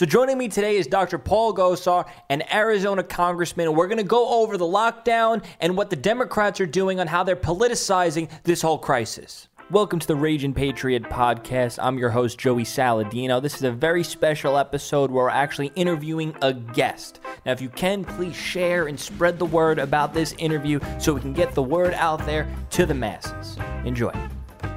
So 0.00 0.06
joining 0.06 0.38
me 0.38 0.48
today 0.48 0.78
is 0.78 0.86
Dr. 0.86 1.18
Paul 1.18 1.52
Gosar, 1.52 2.08
an 2.30 2.42
Arizona 2.50 3.02
congressman, 3.02 3.66
and 3.66 3.76
we're 3.76 3.86
going 3.86 3.98
to 3.98 4.02
go 4.02 4.40
over 4.40 4.56
the 4.56 4.64
lockdown 4.64 5.44
and 5.60 5.76
what 5.76 5.90
the 5.90 5.96
Democrats 5.96 6.58
are 6.58 6.66
doing 6.66 7.00
on 7.00 7.06
how 7.06 7.22
they're 7.22 7.36
politicizing 7.36 8.30
this 8.44 8.62
whole 8.62 8.78
crisis. 8.78 9.48
Welcome 9.70 9.98
to 9.98 10.06
the 10.06 10.16
Raging 10.16 10.54
Patriot 10.54 11.02
podcast. 11.02 11.78
I'm 11.82 11.98
your 11.98 12.08
host, 12.08 12.38
Joey 12.38 12.64
Saladino. 12.64 13.42
This 13.42 13.56
is 13.56 13.62
a 13.62 13.70
very 13.70 14.02
special 14.02 14.56
episode 14.56 15.10
where 15.10 15.24
we're 15.24 15.30
actually 15.30 15.70
interviewing 15.76 16.34
a 16.40 16.54
guest. 16.54 17.20
Now, 17.44 17.52
if 17.52 17.60
you 17.60 17.68
can, 17.68 18.02
please 18.02 18.34
share 18.34 18.86
and 18.86 18.98
spread 18.98 19.38
the 19.38 19.44
word 19.44 19.78
about 19.78 20.14
this 20.14 20.34
interview 20.38 20.80
so 20.98 21.12
we 21.12 21.20
can 21.20 21.34
get 21.34 21.52
the 21.52 21.62
word 21.62 21.92
out 21.92 22.24
there 22.24 22.48
to 22.70 22.86
the 22.86 22.94
masses. 22.94 23.58
Enjoy. 23.84 24.12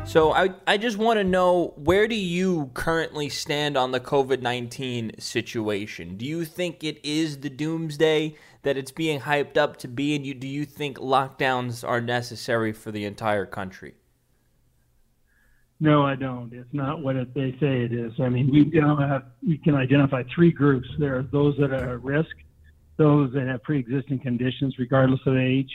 So 0.05 0.31
I, 0.31 0.49
I 0.67 0.77
just 0.77 0.97
want 0.97 1.17
to 1.17 1.23
know 1.23 1.73
where 1.75 2.07
do 2.07 2.15
you 2.15 2.69
currently 2.75 3.29
stand 3.29 3.75
on 3.75 3.91
the 3.91 3.99
COVID 3.99 4.41
nineteen 4.41 5.11
situation? 5.17 6.17
Do 6.17 6.25
you 6.25 6.45
think 6.45 6.83
it 6.83 7.03
is 7.03 7.39
the 7.39 7.49
doomsday 7.49 8.35
that 8.61 8.77
it's 8.77 8.91
being 8.91 9.21
hyped 9.21 9.57
up 9.57 9.77
to 9.77 9.87
be, 9.87 10.15
and 10.15 10.23
you 10.23 10.35
do 10.35 10.47
you 10.47 10.65
think 10.65 10.99
lockdowns 10.99 11.87
are 11.87 11.99
necessary 11.99 12.73
for 12.73 12.91
the 12.91 13.05
entire 13.05 13.47
country? 13.47 13.95
No, 15.79 16.05
I 16.05 16.15
don't. 16.15 16.53
It's 16.53 16.73
not 16.73 17.01
what 17.01 17.15
it, 17.15 17.33
they 17.33 17.51
say 17.59 17.81
it 17.81 17.91
is. 17.91 18.13
I 18.19 18.29
mean, 18.29 18.51
we 18.51 18.79
have, 18.79 19.23
we 19.45 19.57
can 19.57 19.73
identify 19.73 20.23
three 20.33 20.51
groups. 20.51 20.87
There 20.99 21.17
are 21.17 21.23
those 21.23 21.57
that 21.57 21.71
are 21.71 21.95
at 21.95 22.03
risk, 22.03 22.35
those 22.97 23.33
that 23.33 23.47
have 23.47 23.63
pre-existing 23.63 24.19
conditions, 24.19 24.75
regardless 24.77 25.21
of 25.25 25.35
age, 25.37 25.71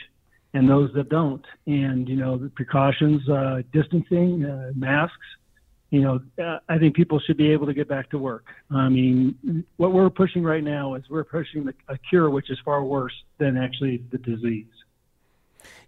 and 0.54 0.68
those 0.68 0.92
that 0.94 1.08
don't. 1.08 1.44
And 1.66 2.08
you 2.08 2.16
know, 2.16 2.36
the 2.36 2.48
precautions, 2.50 3.28
uh, 3.28 3.62
distancing, 3.72 4.44
uh, 4.44 4.72
masks. 4.74 5.16
You 5.90 6.02
know, 6.02 6.20
uh, 6.42 6.58
I 6.68 6.78
think 6.78 6.94
people 6.94 7.18
should 7.18 7.38
be 7.38 7.50
able 7.50 7.66
to 7.66 7.72
get 7.72 7.88
back 7.88 8.10
to 8.10 8.18
work. 8.18 8.46
I 8.70 8.90
mean, 8.90 9.64
what 9.78 9.92
we're 9.92 10.10
pushing 10.10 10.42
right 10.42 10.62
now 10.62 10.94
is 10.96 11.04
we're 11.08 11.24
pushing 11.24 11.64
the, 11.64 11.74
a 11.88 11.96
cure, 11.96 12.28
which 12.28 12.50
is 12.50 12.58
far 12.62 12.84
worse 12.84 13.14
than 13.38 13.56
actually 13.56 14.02
the 14.10 14.18
disease. 14.18 14.66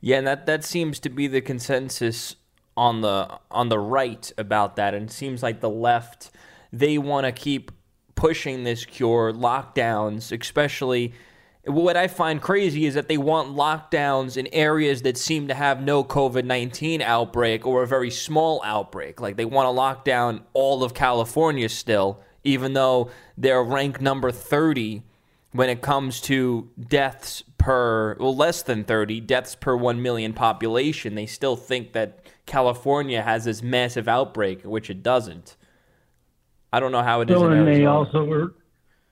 Yeah, 0.01 0.19
and 0.19 0.27
that 0.27 0.47
that 0.47 0.65
seems 0.65 0.99
to 1.01 1.11
be 1.11 1.27
the 1.27 1.43
consensus 1.43 2.37
on 2.77 3.03
the 3.03 3.39
on 3.51 3.69
the 3.69 3.79
right 3.79 4.33
about 4.39 4.77
that, 4.77 4.95
and 4.95 5.11
it 5.11 5.13
seems 5.13 5.43
like 5.43 5.61
the 5.61 5.71
left 5.71 6.31
they 6.73 6.99
want 6.99 7.27
to 7.27 7.33
keep 7.33 7.73
pushing 8.15 8.65
this 8.65 8.85
cure, 8.85 9.33
lockdowns, 9.33 10.39
especially 10.39 11.13
what 11.65 11.97
I 11.97 12.09
find 12.09 12.41
crazy 12.41 12.87
is 12.87 12.95
that 12.95 13.09
they 13.09 13.19
want 13.19 13.55
lockdowns 13.55 14.37
in 14.37 14.47
areas 14.49 15.03
that 15.03 15.19
seem 15.19 15.49
to 15.49 15.55
have 15.55 15.83
no 15.83 16.03
COVID 16.03 16.45
19 16.45 17.03
outbreak 17.03 17.67
or 17.67 17.83
a 17.83 17.87
very 17.87 18.11
small 18.11 18.63
outbreak. 18.65 19.21
Like 19.21 19.37
they 19.37 19.45
want 19.45 19.67
to 19.67 19.71
lock 19.71 20.05
down 20.05 20.43
all 20.55 20.83
of 20.83 20.95
California 20.95 21.69
still, 21.69 22.21
even 22.45 22.73
though 22.73 23.11
they're 23.37 23.63
ranked 23.63 24.01
number 24.01 24.31
30 24.31 25.03
when 25.53 25.69
it 25.69 25.83
comes 25.83 26.21
to 26.23 26.71
deaths 26.79 27.43
per, 27.59 28.17
well, 28.19 28.35
less 28.35 28.63
than 28.63 28.85
30 28.85 29.21
deaths 29.21 29.55
per 29.55 29.77
1 29.77 30.01
million 30.01 30.33
population. 30.33 31.15
They 31.15 31.27
still 31.27 31.57
think 31.57 31.93
that 31.93 32.25
California 32.47 33.21
has 33.21 33.45
this 33.45 33.63
massive 33.63 34.09
outbreak, 34.09 34.63
which 34.63 34.89
it 34.89 35.03
doesn't. 35.03 35.57
I 36.73 36.81
don't 36.81 36.93
know 36.93 37.03
how 37.03 37.21
it 37.21 37.31
is. 37.31 37.37
So, 37.37 37.51
and 37.51 37.67
they 37.67 37.85
also 37.85 38.25
were 38.25 38.55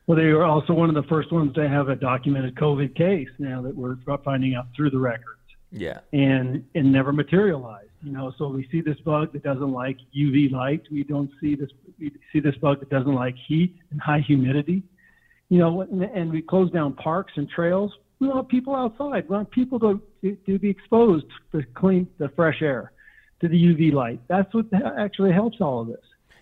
well, 0.08 0.16
they 0.16 0.32
were 0.32 0.44
also 0.44 0.72
one 0.72 0.88
of 0.88 0.94
the 0.94 1.06
first 1.06 1.30
ones 1.30 1.54
to 1.54 1.68
have 1.68 1.90
a 1.90 1.94
documented 1.94 2.54
COVID 2.54 2.96
case 2.96 3.28
now 3.38 3.60
that 3.60 3.76
we're 3.76 3.96
finding 4.24 4.54
out 4.54 4.66
through 4.74 4.88
the 4.88 4.98
records. 4.98 5.38
Yeah. 5.70 6.00
And 6.14 6.64
it 6.72 6.86
never 6.86 7.12
materialized. 7.12 7.90
You 8.02 8.12
know, 8.12 8.32
so 8.38 8.48
we 8.48 8.66
see 8.72 8.80
this 8.80 8.98
bug 9.00 9.34
that 9.34 9.42
doesn't 9.42 9.70
like 9.70 9.98
UV 10.16 10.50
light. 10.50 10.80
We 10.90 11.04
don't 11.04 11.30
see 11.42 11.56
this. 11.56 11.68
We 12.00 12.10
see 12.32 12.40
this 12.40 12.54
bug 12.56 12.80
that 12.80 12.88
doesn't 12.88 13.14
like 13.14 13.34
heat 13.46 13.76
and 13.90 14.00
high 14.00 14.20
humidity. 14.20 14.82
You 15.50 15.58
know, 15.58 15.82
and 15.82 16.32
we 16.32 16.40
close 16.40 16.70
down 16.70 16.94
parks 16.94 17.34
and 17.36 17.46
trails. 17.50 17.92
We 18.18 18.28
want 18.28 18.48
people 18.48 18.74
outside. 18.74 19.28
We 19.28 19.34
want 19.34 19.50
people 19.50 19.78
to 19.80 20.00
to, 20.22 20.36
to 20.46 20.58
be 20.58 20.70
exposed 20.70 21.26
to 21.52 21.62
clean, 21.74 22.08
the 22.18 22.30
fresh 22.30 22.62
air, 22.62 22.92
to 23.40 23.48
the 23.48 23.56
UV 23.56 23.92
light. 23.92 24.20
That's 24.28 24.52
what 24.54 24.66
actually 24.98 25.32
helps 25.32 25.60
all 25.60 25.82
of 25.82 25.88
this. 25.88 25.96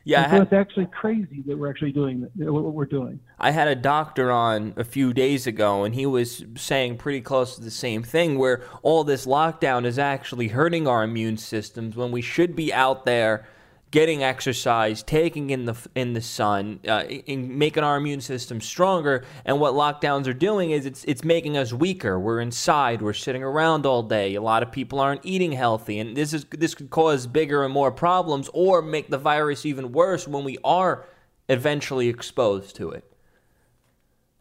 Yeah, 0.06 0.22
so 0.26 0.30
had, 0.30 0.42
it's 0.42 0.52
actually 0.52 0.86
crazy 0.86 1.42
that 1.48 1.58
we're 1.58 1.68
actually 1.68 1.90
doing 1.90 2.28
what 2.36 2.72
we're 2.72 2.84
doing. 2.84 3.18
I 3.40 3.50
had 3.50 3.66
a 3.66 3.74
doctor 3.74 4.30
on 4.30 4.72
a 4.76 4.84
few 4.84 5.12
days 5.12 5.48
ago, 5.48 5.82
and 5.82 5.96
he 5.96 6.06
was 6.06 6.44
saying 6.54 6.98
pretty 6.98 7.20
close 7.20 7.56
to 7.56 7.60
the 7.60 7.72
same 7.72 8.04
thing, 8.04 8.38
where 8.38 8.62
all 8.84 9.02
this 9.02 9.26
lockdown 9.26 9.84
is 9.84 9.98
actually 9.98 10.46
hurting 10.46 10.86
our 10.86 11.02
immune 11.02 11.36
systems 11.38 11.96
when 11.96 12.12
we 12.12 12.22
should 12.22 12.54
be 12.54 12.72
out 12.72 13.04
there 13.04 13.48
getting 13.96 14.22
exercise, 14.22 15.02
taking 15.02 15.48
in 15.48 15.64
the 15.64 15.74
in 15.94 16.12
the 16.12 16.20
sun, 16.20 16.78
uh, 16.86 17.04
in 17.04 17.56
making 17.56 17.82
our 17.82 17.96
immune 17.96 18.20
system 18.20 18.60
stronger. 18.60 19.24
And 19.46 19.58
what 19.58 19.72
lockdowns 19.72 20.26
are 20.26 20.34
doing 20.34 20.70
is 20.70 20.84
it's 20.84 21.02
it's 21.04 21.24
making 21.24 21.56
us 21.56 21.72
weaker. 21.72 22.20
We're 22.20 22.40
inside. 22.40 23.00
We're 23.00 23.14
sitting 23.14 23.42
around 23.42 23.86
all 23.86 24.02
day. 24.02 24.34
A 24.34 24.42
lot 24.42 24.62
of 24.62 24.70
people 24.70 25.00
aren't 25.00 25.24
eating 25.24 25.52
healthy, 25.52 25.98
and 25.98 26.14
this 26.14 26.34
is 26.34 26.44
this 26.50 26.74
could 26.74 26.90
cause 26.90 27.26
bigger 27.26 27.64
and 27.64 27.72
more 27.72 27.90
problems, 27.90 28.50
or 28.52 28.82
make 28.82 29.08
the 29.08 29.16
virus 29.16 29.64
even 29.64 29.92
worse 29.92 30.28
when 30.28 30.44
we 30.44 30.58
are 30.62 31.06
eventually 31.48 32.08
exposed 32.08 32.76
to 32.76 32.90
it. 32.90 33.10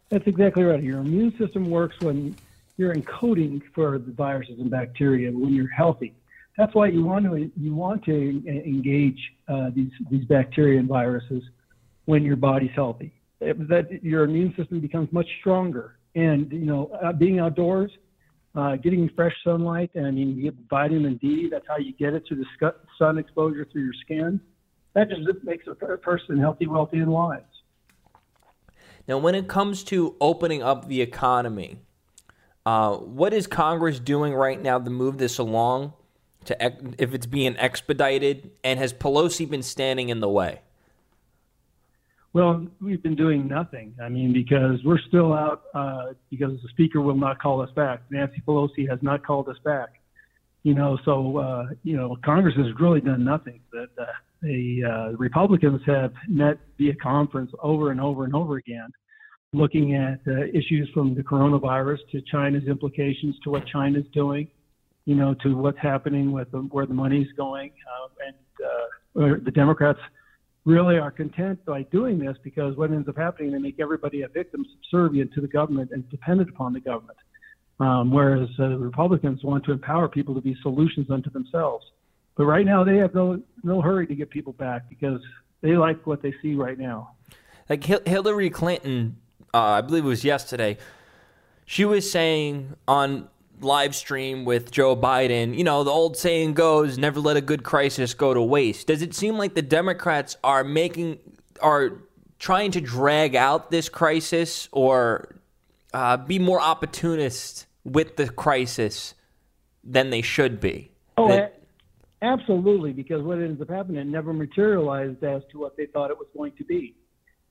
That's 0.09 0.27
exactly 0.27 0.63
right. 0.63 0.83
Your 0.83 0.99
immune 0.99 1.33
system 1.37 1.69
works 1.69 1.95
when 2.01 2.35
you're 2.75 2.93
encoding 2.93 3.61
for 3.73 3.99
the 3.99 4.11
viruses 4.11 4.59
and 4.59 4.69
bacteria 4.69 5.31
when 5.31 5.53
you're 5.53 5.69
healthy 5.69 6.13
that's 6.57 6.73
why 6.73 6.87
you 6.87 7.03
want 7.03 7.25
to 7.25 7.51
you 7.59 7.75
want 7.75 8.03
to 8.05 8.13
engage 8.47 9.19
uh, 9.47 9.69
these 9.75 9.91
these 10.09 10.25
bacteria 10.25 10.79
and 10.79 10.87
viruses 10.87 11.43
when 12.05 12.23
your 12.23 12.37
body's 12.37 12.71
healthy. 12.75 13.13
That 13.39 13.99
your 14.01 14.23
immune 14.23 14.53
system 14.57 14.79
becomes 14.79 15.11
much 15.11 15.27
stronger, 15.39 15.97
and 16.15 16.51
you 16.51 16.65
know 16.65 16.89
uh, 17.03 17.11
being 17.11 17.39
outdoors, 17.39 17.91
uh, 18.55 18.77
getting 18.77 19.09
fresh 19.15 19.35
sunlight. 19.43 19.91
I 19.97 20.11
mean, 20.11 20.35
you 20.35 20.43
get 20.43 20.55
vitamin 20.69 21.17
D. 21.17 21.49
That's 21.51 21.67
how 21.67 21.77
you 21.77 21.93
get 21.93 22.13
it 22.13 22.23
through 22.27 22.43
the 22.61 22.73
sun 22.97 23.17
exposure 23.17 23.67
through 23.71 23.83
your 23.83 23.93
skin. 24.01 24.39
That 24.93 25.09
just 25.09 25.43
makes 25.43 25.67
a 25.67 25.75
person 25.75 26.37
healthy, 26.37 26.67
wealthy, 26.67 26.99
and 26.99 27.11
wise. 27.11 27.41
Now, 29.09 29.17
when 29.17 29.35
it 29.35 29.49
comes 29.49 29.83
to 29.85 30.15
opening 30.21 30.63
up 30.63 30.87
the 30.87 31.01
economy, 31.01 31.79
uh, 32.65 32.95
what 32.95 33.33
is 33.33 33.45
Congress 33.45 33.99
doing 33.99 34.33
right 34.33 34.59
now 34.59 34.79
to 34.79 34.89
move 34.89 35.17
this 35.17 35.37
along? 35.37 35.93
To 36.45 36.73
if 36.97 37.13
it's 37.13 37.25
being 37.25 37.55
expedited, 37.57 38.51
and 38.63 38.79
has 38.79 38.93
Pelosi 38.93 39.49
been 39.49 39.63
standing 39.63 40.09
in 40.09 40.19
the 40.19 40.29
way? 40.29 40.61
Well, 42.33 42.67
we've 42.81 43.01
been 43.01 43.15
doing 43.15 43.47
nothing. 43.47 43.95
I 44.01 44.09
mean, 44.09 44.33
because 44.33 44.83
we're 44.83 44.99
still 45.07 45.33
out 45.33 45.63
uh, 45.73 46.13
because 46.29 46.61
the 46.61 46.69
speaker 46.69 46.99
will 47.01 47.15
not 47.15 47.41
call 47.41 47.61
us 47.61 47.69
back. 47.75 48.01
Nancy 48.09 48.41
Pelosi 48.45 48.89
has 48.89 48.99
not 49.01 49.25
called 49.25 49.47
us 49.47 49.57
back. 49.63 50.01
You 50.63 50.73
know, 50.73 50.97
so 51.05 51.37
uh, 51.37 51.65
you 51.83 51.95
know, 51.95 52.17
Congress 52.25 52.55
has 52.57 52.67
really 52.79 53.01
done 53.01 53.23
nothing. 53.23 53.61
That 53.71 53.89
uh, 53.97 54.05
the 54.41 55.15
Republicans 55.17 55.81
have 55.85 56.13
met 56.27 56.57
via 56.77 56.95
conference 56.95 57.51
over 57.61 57.91
and 57.91 58.01
over 58.01 58.25
and 58.25 58.35
over 58.35 58.57
again, 58.57 58.89
looking 59.53 59.95
at 59.95 60.19
uh, 60.27 60.45
issues 60.53 60.89
from 60.93 61.15
the 61.15 61.21
coronavirus 61.21 61.99
to 62.11 62.21
China's 62.31 62.67
implications 62.67 63.35
to 63.43 63.49
what 63.49 63.65
China's 63.67 64.05
doing 64.13 64.47
you 65.05 65.15
know, 65.15 65.33
to 65.35 65.55
what's 65.55 65.79
happening 65.79 66.31
with 66.31 66.51
the, 66.51 66.57
where 66.57 66.85
the 66.85 66.93
money's 66.93 67.31
going. 67.37 67.71
Uh, 67.71 68.07
and 68.27 69.35
uh, 69.35 69.43
the 69.43 69.51
Democrats 69.51 69.99
really 70.65 70.97
are 70.97 71.11
content 71.11 71.63
by 71.65 71.83
doing 71.83 72.17
this 72.17 72.35
because 72.43 72.75
what 72.75 72.91
ends 72.91 73.07
up 73.07 73.15
happening, 73.15 73.51
they 73.51 73.59
make 73.59 73.79
everybody 73.79 74.23
a 74.23 74.27
victim, 74.27 74.65
subservient 74.81 75.31
to 75.33 75.41
the 75.41 75.47
government 75.47 75.91
and 75.91 76.09
dependent 76.09 76.49
upon 76.49 76.73
the 76.73 76.79
government. 76.79 77.17
Um, 77.79 78.11
whereas 78.11 78.49
uh, 78.57 78.69
the 78.69 78.77
Republicans 78.77 79.43
want 79.43 79.65
to 79.65 79.71
empower 79.71 80.07
people 80.07 80.33
to 80.33 80.41
be 80.41 80.55
solutions 80.61 81.11
unto 81.11 81.29
themselves. 81.29 81.85
But 82.35 82.45
right 82.45 82.65
now, 82.65 82.83
they 82.83 82.97
have 82.97 83.13
no 83.13 83.41
no 83.63 83.81
hurry 83.81 84.07
to 84.07 84.15
get 84.15 84.29
people 84.29 84.53
back 84.53 84.89
because 84.89 85.21
they 85.61 85.77
like 85.77 86.05
what 86.05 86.21
they 86.21 86.33
see 86.41 86.55
right 86.55 86.77
now. 86.77 87.11
Like 87.69 87.83
Hillary 87.83 88.49
Clinton, 88.49 89.17
uh, 89.53 89.59
I 89.59 89.81
believe 89.81 90.05
it 90.05 90.07
was 90.07 90.23
yesterday. 90.23 90.77
She 91.65 91.85
was 91.85 92.09
saying 92.09 92.75
on 92.87 93.29
live 93.61 93.95
stream 93.95 94.45
with 94.45 94.71
Joe 94.71 94.95
Biden, 94.95 95.57
you 95.57 95.63
know, 95.63 95.83
the 95.83 95.91
old 95.91 96.17
saying 96.17 96.53
goes, 96.53 96.97
never 96.97 97.19
let 97.19 97.37
a 97.37 97.41
good 97.41 97.63
crisis 97.63 98.13
go 98.13 98.33
to 98.33 98.41
waste. 98.41 98.87
Does 98.87 99.01
it 99.01 99.13
seem 99.13 99.37
like 99.37 99.53
the 99.53 99.61
Democrats 99.61 100.37
are 100.43 100.63
making, 100.63 101.19
are 101.61 102.01
trying 102.39 102.71
to 102.71 102.81
drag 102.81 103.35
out 103.35 103.71
this 103.71 103.89
crisis 103.89 104.69
or 104.71 105.35
uh, 105.93 106.17
be 106.17 106.39
more 106.39 106.61
opportunist 106.61 107.65
with 107.83 108.17
the 108.17 108.29
crisis 108.29 109.13
than 109.83 110.09
they 110.09 110.21
should 110.21 110.59
be? 110.59 110.91
Oh, 111.17 111.29
that, 111.29 111.61
absolutely, 112.21 112.91
because 112.91 113.23
what 113.23 113.37
ends 113.37 113.61
up 113.61 113.69
happening, 113.69 113.97
it 113.97 114.07
never 114.07 114.33
materialized 114.33 115.23
as 115.23 115.43
to 115.51 115.59
what 115.59 115.77
they 115.77 115.85
thought 115.85 116.11
it 116.11 116.17
was 116.17 116.27
going 116.35 116.51
to 116.57 116.65
be. 116.65 116.95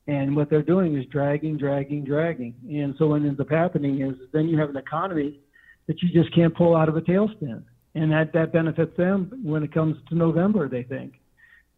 And 0.07 0.37
what 0.37 0.51
they're 0.51 0.63
doing 0.63 0.99
is 0.99 1.07
dragging, 1.07 1.57
dragging, 1.57 2.05
dragging. 2.05 2.55
And 2.69 2.95
so 2.99 3.07
what 3.07 3.23
ends 3.23 3.41
up 3.41 3.51
happening 3.51 4.03
is 4.03 4.15
then 4.33 4.49
you 4.49 4.59
have 4.59 4.69
an 4.69 4.77
economy 4.77 5.41
that 5.87 6.03
you 6.03 6.09
just 6.11 6.35
can't 6.35 6.55
pull 6.55 6.75
out 6.75 6.89
of 6.89 6.97
a 6.97 7.01
tailspin. 7.01 7.63
And 7.95 8.11
that, 8.11 8.33
that 8.33 8.53
benefits 8.53 8.97
them 8.97 9.31
when 9.43 9.63
it 9.63 9.73
comes 9.73 9.97
to 10.09 10.15
November, 10.15 10.69
they 10.69 10.83
think. 10.83 11.15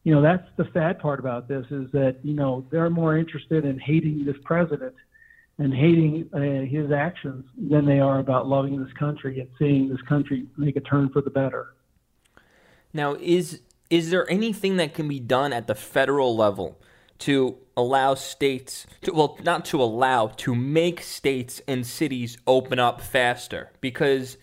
you 0.06 0.14
know, 0.14 0.22
that's 0.22 0.46
the 0.56 0.68
sad 0.72 1.00
part 1.00 1.18
about 1.18 1.48
this 1.48 1.66
is 1.72 1.90
that, 1.90 2.18
you 2.22 2.32
know, 2.32 2.64
they're 2.70 2.88
more 2.88 3.18
interested 3.18 3.64
in 3.64 3.76
hating 3.76 4.24
this 4.24 4.36
president 4.44 4.94
and 5.58 5.74
hating 5.74 6.30
uh, 6.32 6.64
his 6.64 6.92
actions 6.92 7.44
than 7.58 7.84
they 7.84 7.98
are 7.98 8.20
about 8.20 8.46
loving 8.46 8.80
this 8.80 8.92
country 8.96 9.40
and 9.40 9.48
seeing 9.58 9.88
this 9.88 10.00
country 10.02 10.46
make 10.56 10.76
a 10.76 10.80
turn 10.80 11.08
for 11.08 11.22
the 11.22 11.30
better. 11.30 11.74
Now, 12.92 13.16
is 13.16 13.62
is 13.90 14.10
there 14.10 14.30
anything 14.30 14.76
that 14.76 14.94
can 14.94 15.08
be 15.08 15.18
done 15.18 15.52
at 15.52 15.66
the 15.66 15.74
federal 15.74 16.36
level 16.36 16.78
to 17.18 17.56
allow 17.76 18.14
states 18.14 18.86
to 19.02 19.12
well 19.12 19.38
not 19.42 19.64
to 19.66 19.82
allow 19.82 20.28
to 20.28 20.54
make 20.54 21.02
states 21.02 21.60
and 21.68 21.86
cities 21.86 22.38
open 22.46 22.78
up 22.78 23.00
faster 23.00 23.70
because 23.80 24.38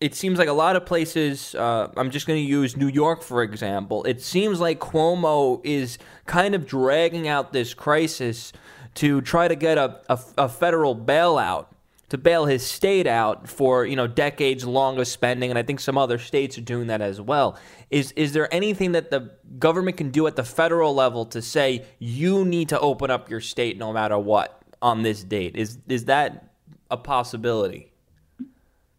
it 0.00 0.16
seems 0.16 0.36
like 0.36 0.48
a 0.48 0.52
lot 0.52 0.74
of 0.74 0.84
places, 0.84 1.54
uh, 1.54 1.88
I'm 1.96 2.10
just 2.10 2.26
going 2.26 2.42
to 2.42 2.48
use 2.48 2.76
New 2.76 2.88
York 2.88 3.22
for 3.22 3.42
example. 3.42 4.02
It 4.02 4.20
seems 4.20 4.58
like 4.58 4.80
Cuomo 4.80 5.60
is 5.62 5.96
kind 6.26 6.56
of 6.56 6.66
dragging 6.66 7.28
out 7.28 7.52
this 7.52 7.72
crisis 7.72 8.52
to 8.96 9.20
try 9.20 9.46
to 9.46 9.54
get 9.54 9.78
a, 9.78 10.00
a, 10.08 10.18
a 10.38 10.48
federal 10.48 10.96
bailout 10.96 11.66
to 12.12 12.18
bail 12.18 12.44
his 12.44 12.62
state 12.62 13.06
out 13.06 13.48
for 13.48 13.86
you 13.86 13.96
know 13.96 14.06
decades 14.06 14.66
long 14.66 14.98
of 14.98 15.08
spending, 15.08 15.48
and 15.48 15.58
I 15.58 15.62
think 15.62 15.80
some 15.80 15.96
other 15.96 16.18
states 16.18 16.58
are 16.58 16.60
doing 16.62 16.88
that 16.88 17.00
as 17.00 17.22
well. 17.22 17.58
Is 17.88 18.12
is 18.12 18.34
there 18.34 18.52
anything 18.52 18.92
that 18.92 19.10
the 19.10 19.30
government 19.58 19.96
can 19.96 20.10
do 20.10 20.26
at 20.26 20.36
the 20.36 20.44
federal 20.44 20.94
level 20.94 21.24
to 21.24 21.40
say 21.40 21.86
you 21.98 22.44
need 22.44 22.68
to 22.68 22.78
open 22.78 23.10
up 23.10 23.30
your 23.30 23.40
state 23.40 23.78
no 23.78 23.94
matter 23.94 24.18
what 24.18 24.62
on 24.82 25.00
this 25.00 25.24
date? 25.24 25.56
Is 25.56 25.78
is 25.88 26.04
that 26.04 26.52
a 26.90 26.98
possibility? 26.98 27.94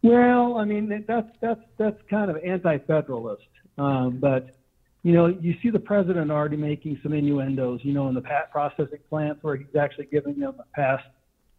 Well, 0.02 0.56
I 0.56 0.64
mean 0.64 1.04
that's 1.06 1.30
that's 1.40 1.60
that's 1.78 2.02
kind 2.10 2.32
of 2.32 2.38
anti-federalist, 2.44 3.46
um, 3.78 4.18
but 4.18 4.56
you 5.04 5.12
know 5.12 5.26
you 5.28 5.54
see 5.62 5.70
the 5.70 5.78
president 5.78 6.32
already 6.32 6.56
making 6.56 6.98
some 7.00 7.12
innuendos. 7.12 7.78
You 7.84 7.92
know, 7.92 8.08
in 8.08 8.14
the 8.14 8.22
processing 8.50 8.98
plants 9.08 9.44
where 9.44 9.54
he's 9.54 9.76
actually 9.78 10.06
giving 10.06 10.40
them 10.40 10.54
a 10.58 10.64
pass 10.74 11.00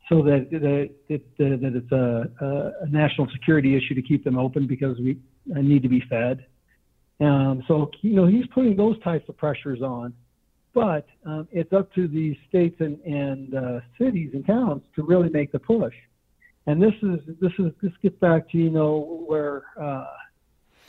so 0.10 0.22
that 0.24 0.48
that, 0.52 0.90
that, 1.10 1.22
that 1.38 1.76
it's 1.76 1.92
a, 1.92 2.84
a 2.84 2.90
national 2.90 3.28
security 3.32 3.76
issue 3.76 3.96
to 3.96 4.02
keep 4.02 4.24
them 4.24 4.38
open 4.38 4.68
because 4.68 4.98
we 5.00 5.18
need 5.46 5.84
to 5.84 5.90
be 5.90 6.02
fed. 6.10 6.46
Um, 7.20 7.64
so 7.68 7.90
you 8.02 8.16
know 8.16 8.28
he's 8.28 8.46
putting 8.54 8.76
those 8.76 9.02
types 9.02 9.28
of 9.30 9.38
pressures 9.38 9.82
on, 9.82 10.14
but 10.74 11.08
um, 11.26 11.48
it's 11.52 11.72
up 11.74 11.94
to 11.96 12.08
the 12.08 12.38
states 12.50 12.76
and, 12.80 13.00
and 13.02 13.56
uh, 13.56 13.80
cities 13.98 14.32
and 14.34 14.46
towns 14.46 14.84
to 14.96 15.04
really 15.04 15.30
make 15.30 15.52
the 15.52 15.60
push 15.60 15.94
and 16.68 16.82
this 16.82 16.94
is 17.02 17.20
this 17.40 17.52
is 17.60 17.72
this 17.82 17.92
gets 18.02 18.18
back 18.18 18.50
to 18.52 18.58
you 18.58 18.70
know 18.70 19.24
where 19.28 19.64
uh, 19.80 20.06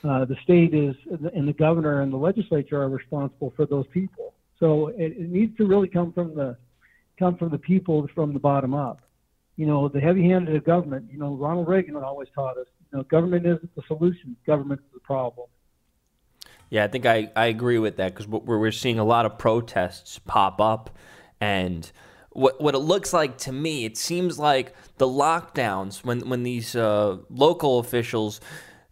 uh, 0.04 0.24
the 0.24 0.36
state 0.42 0.74
is 0.74 0.94
and 1.34 1.46
the 1.46 1.52
governor 1.52 2.02
and 2.02 2.12
the 2.12 2.16
legislature 2.16 2.80
are 2.80 2.88
responsible 2.88 3.52
for 3.56 3.66
those 3.66 3.86
people. 3.92 4.34
So 4.58 4.88
it, 4.88 5.12
it 5.18 5.28
needs 5.30 5.56
to 5.58 5.66
really 5.66 5.88
come 5.88 6.12
from 6.12 6.34
the 6.34 6.56
come 7.18 7.36
from 7.36 7.50
the 7.50 7.58
people 7.58 8.06
from 8.14 8.32
the 8.32 8.38
bottom 8.38 8.74
up. 8.74 9.00
You 9.56 9.66
know, 9.66 9.88
the 9.88 10.00
heavy-handed 10.00 10.54
of 10.54 10.64
government. 10.64 11.08
You 11.10 11.18
know, 11.18 11.34
Ronald 11.34 11.68
Reagan 11.68 11.96
always 11.96 12.28
taught 12.34 12.58
us. 12.58 12.66
You 12.92 12.98
know, 12.98 13.04
government 13.04 13.46
isn't 13.46 13.74
the 13.74 13.82
solution. 13.86 14.36
Government 14.46 14.80
is 14.80 14.92
the 14.92 15.00
problem. 15.00 15.48
Yeah, 16.68 16.84
I 16.84 16.88
think 16.88 17.06
I, 17.06 17.30
I 17.36 17.46
agree 17.46 17.78
with 17.78 17.96
that 17.96 18.12
because 18.12 18.26
we're, 18.26 18.58
we're 18.58 18.72
seeing 18.72 18.98
a 18.98 19.04
lot 19.04 19.24
of 19.24 19.38
protests 19.38 20.18
pop 20.18 20.60
up 20.60 20.90
and 21.40 21.90
what 22.30 22.60
what 22.60 22.74
it 22.74 22.78
looks 22.78 23.12
like 23.12 23.38
to 23.38 23.52
me, 23.52 23.84
it 23.86 23.96
seems 23.96 24.38
like 24.38 24.74
the 24.98 25.06
lockdowns 25.06 26.04
when 26.04 26.28
when 26.28 26.42
these 26.42 26.76
uh, 26.76 27.16
local 27.30 27.78
officials 27.78 28.40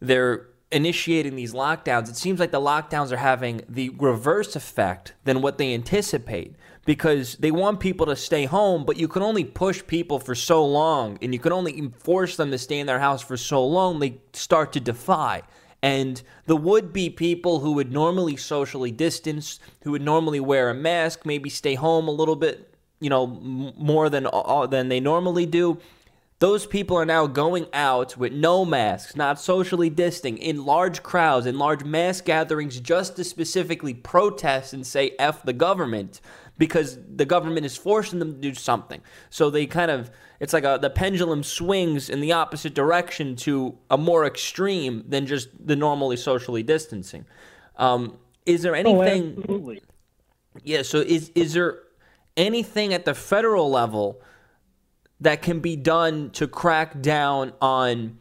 they're 0.00 0.48
initiating 0.72 1.36
these 1.36 1.52
lockdowns, 1.52 2.08
it 2.08 2.16
seems 2.16 2.40
like 2.40 2.50
the 2.50 2.60
lockdowns 2.60 3.12
are 3.12 3.18
having 3.18 3.62
the 3.68 3.90
reverse 3.90 4.56
effect 4.56 5.14
than 5.24 5.42
what 5.42 5.58
they 5.58 5.74
anticipate 5.74 6.56
because 6.84 7.36
they 7.36 7.50
want 7.50 7.80
people 7.80 8.06
to 8.06 8.16
stay 8.16 8.44
home, 8.44 8.84
but 8.84 8.96
you 8.96 9.08
can 9.08 9.22
only 9.22 9.44
push 9.44 9.86
people 9.86 10.18
for 10.18 10.34
so 10.34 10.64
long 10.64 11.18
and 11.22 11.32
you 11.32 11.40
can 11.40 11.52
only 11.52 11.92
force 11.98 12.36
them 12.36 12.50
to 12.50 12.58
stay 12.58 12.78
in 12.78 12.86
their 12.86 13.00
house 13.00 13.22
for 13.22 13.36
so 13.36 13.64
long, 13.66 13.98
they 13.98 14.18
start 14.32 14.72
to 14.72 14.80
defy. 14.80 15.42
And 15.82 16.22
the 16.46 16.56
would 16.56 16.92
be 16.92 17.10
people 17.10 17.60
who 17.60 17.72
would 17.72 17.92
normally 17.92 18.36
socially 18.36 18.90
distance, 18.90 19.60
who 19.82 19.90
would 19.90 20.02
normally 20.02 20.40
wear 20.40 20.70
a 20.70 20.74
mask, 20.74 21.26
maybe 21.26 21.50
stay 21.50 21.74
home 21.74 22.08
a 22.08 22.12
little 22.12 22.36
bit 22.36 22.74
you 23.04 23.10
know, 23.10 23.26
more 23.26 24.08
than 24.08 24.26
uh, 24.32 24.66
than 24.66 24.88
they 24.88 24.98
normally 24.98 25.44
do. 25.44 25.78
Those 26.38 26.64
people 26.64 26.96
are 26.96 27.04
now 27.04 27.26
going 27.26 27.66
out 27.72 28.16
with 28.16 28.32
no 28.32 28.64
masks, 28.64 29.14
not 29.14 29.38
socially 29.38 29.88
distancing, 29.90 30.38
in 30.38 30.64
large 30.64 31.02
crowds, 31.02 31.46
in 31.46 31.58
large 31.58 31.84
mass 31.84 32.22
gatherings, 32.22 32.80
just 32.80 33.16
to 33.16 33.24
specifically 33.24 33.92
protest 33.92 34.72
and 34.72 34.86
say 34.86 35.14
"f 35.18 35.42
the 35.42 35.52
government," 35.52 36.22
because 36.56 36.98
the 37.16 37.24
government 37.24 37.66
is 37.66 37.76
forcing 37.76 38.18
them 38.18 38.34
to 38.34 38.40
do 38.40 38.54
something. 38.54 39.00
So 39.30 39.50
they 39.50 39.66
kind 39.66 39.90
of, 39.90 40.10
it's 40.40 40.52
like 40.52 40.64
a, 40.64 40.78
the 40.80 40.90
pendulum 40.90 41.42
swings 41.42 42.08
in 42.08 42.20
the 42.20 42.32
opposite 42.32 42.74
direction 42.74 43.36
to 43.36 43.76
a 43.90 43.98
more 43.98 44.24
extreme 44.24 45.04
than 45.08 45.26
just 45.26 45.48
the 45.66 45.76
normally 45.76 46.16
socially 46.16 46.62
distancing. 46.62 47.26
Um, 47.76 48.18
is 48.46 48.62
there 48.62 48.74
oh, 48.74 48.78
anything? 48.78 49.34
Oh, 49.36 49.40
absolutely. 49.40 49.82
Yeah. 50.62 50.82
So 50.82 50.98
is 50.98 51.30
is 51.34 51.54
there 51.54 51.80
anything 52.36 52.92
at 52.94 53.04
the 53.04 53.14
federal 53.14 53.70
level 53.70 54.20
that 55.20 55.42
can 55.42 55.60
be 55.60 55.76
done 55.76 56.30
to 56.30 56.46
crack 56.46 57.00
down 57.00 57.52
on 57.60 58.18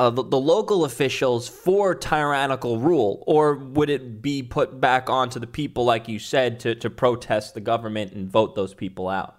uh, 0.00 0.08
the, 0.08 0.22
the, 0.22 0.40
local 0.40 0.86
officials 0.86 1.46
for 1.46 1.94
tyrannical 1.94 2.78
rule? 2.78 3.22
Or 3.26 3.54
would 3.54 3.90
it 3.90 4.22
be 4.22 4.42
put 4.42 4.80
back 4.80 5.10
onto 5.10 5.38
the 5.38 5.46
people, 5.46 5.84
like 5.84 6.08
you 6.08 6.18
said, 6.18 6.58
to, 6.60 6.74
to 6.76 6.88
protest 6.88 7.52
the 7.52 7.60
government 7.60 8.12
and 8.14 8.26
vote 8.26 8.54
those 8.54 8.72
people 8.72 9.10
out? 9.10 9.36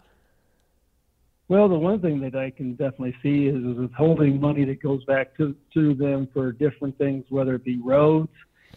Well, 1.48 1.68
the 1.68 1.80
one 1.80 2.00
thing 2.00 2.20
that 2.22 2.36
I 2.36 2.52
can 2.52 2.74
definitely 2.74 3.16
see 3.24 3.48
is, 3.48 3.56
is 3.56 3.76
withholding 3.76 4.40
money 4.40 4.64
that 4.66 4.84
goes 4.84 5.04
back 5.06 5.36
to, 5.38 5.56
to 5.74 5.96
them 5.96 6.28
for 6.32 6.52
different 6.52 6.96
things, 7.00 7.26
whether 7.30 7.56
it 7.56 7.64
be 7.64 7.80
roads, 7.84 8.30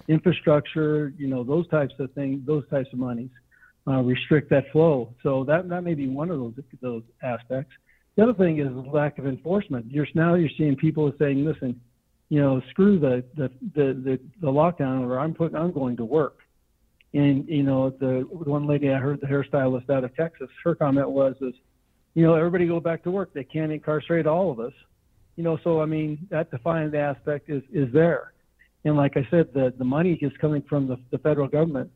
infrastructure, 0.09 1.13
you 1.19 1.27
know, 1.27 1.45
those 1.45 1.69
types 1.69 1.93
of 1.99 2.11
things, 2.13 2.47
those 2.47 2.67
types 2.71 2.89
of 2.95 2.99
monies 2.99 3.29
uh, 3.87 4.01
restrict 4.01 4.49
that 4.49 4.73
flow. 4.73 5.13
So 5.23 5.45
that 5.45 5.69
that 5.69 5.85
may 5.85 5.93
be 5.93 6.09
one 6.09 6.31
of 6.31 6.39
those 6.39 6.55
those 6.81 7.03
aspects. 7.23 7.75
The 8.17 8.23
other 8.23 8.35
thing 8.35 8.61
is 8.61 8.69
lack 8.93 9.19
of 9.19 9.27
enforcement. 9.27 9.87
You're 9.91 10.07
now 10.15 10.35
you're 10.35 10.51
seeing 10.57 10.77
people 10.77 11.13
saying, 11.19 11.45
listen, 11.45 11.81
you 12.29 12.41
know, 12.41 12.63
screw 12.71 12.99
the 12.99 13.25
the 13.37 13.51
the 13.75 13.93
the, 13.95 14.21
the 14.41 14.47
lockdown, 14.47 15.01
or 15.01 15.19
I'm 15.19 15.35
put 15.35 15.55
I'm 15.55 15.73
going 15.73 15.97
to 15.97 16.05
work. 16.05 16.39
And 17.13 17.49
you 17.49 17.63
know, 17.63 17.91
the 17.91 18.27
one 18.31 18.67
lady 18.67 18.91
I 18.91 18.99
heard, 18.99 19.21
the 19.21 19.27
hairstylist 19.27 19.91
out 19.91 20.05
of 20.05 20.15
Texas, 20.17 20.49
her 20.65 20.75
comment 20.75 21.09
was, 21.11 21.35
is, 21.41 21.55
you 22.15 22.25
know, 22.25 22.35
everybody 22.35 22.67
go 22.67 22.81
back 22.81 23.03
to 23.05 23.11
work. 23.11 23.33
They 23.35 23.45
can't 23.45 23.73
incarcerate 23.73 24.27
all 24.27 24.51
of 24.51 24.61
us. 24.61 24.73
You 25.37 25.43
know, 25.43 25.59
so 25.65 25.81
I 25.81 25.87
mean, 25.87 26.27
that 26.31 26.51
defiant 26.51 26.95
aspect 26.95 27.51
is 27.51 27.63
is 27.73 27.93
there. 27.93 28.33
And 28.85 28.97
like 28.97 29.17
I 29.17 29.27
said, 29.31 29.49
the 29.55 29.75
the 29.77 29.85
money 29.85 30.19
is 30.21 30.33
coming 30.41 30.63
from 30.69 30.87
the, 30.87 30.97
the 31.11 31.19
federal 31.19 31.49
government 31.49 31.91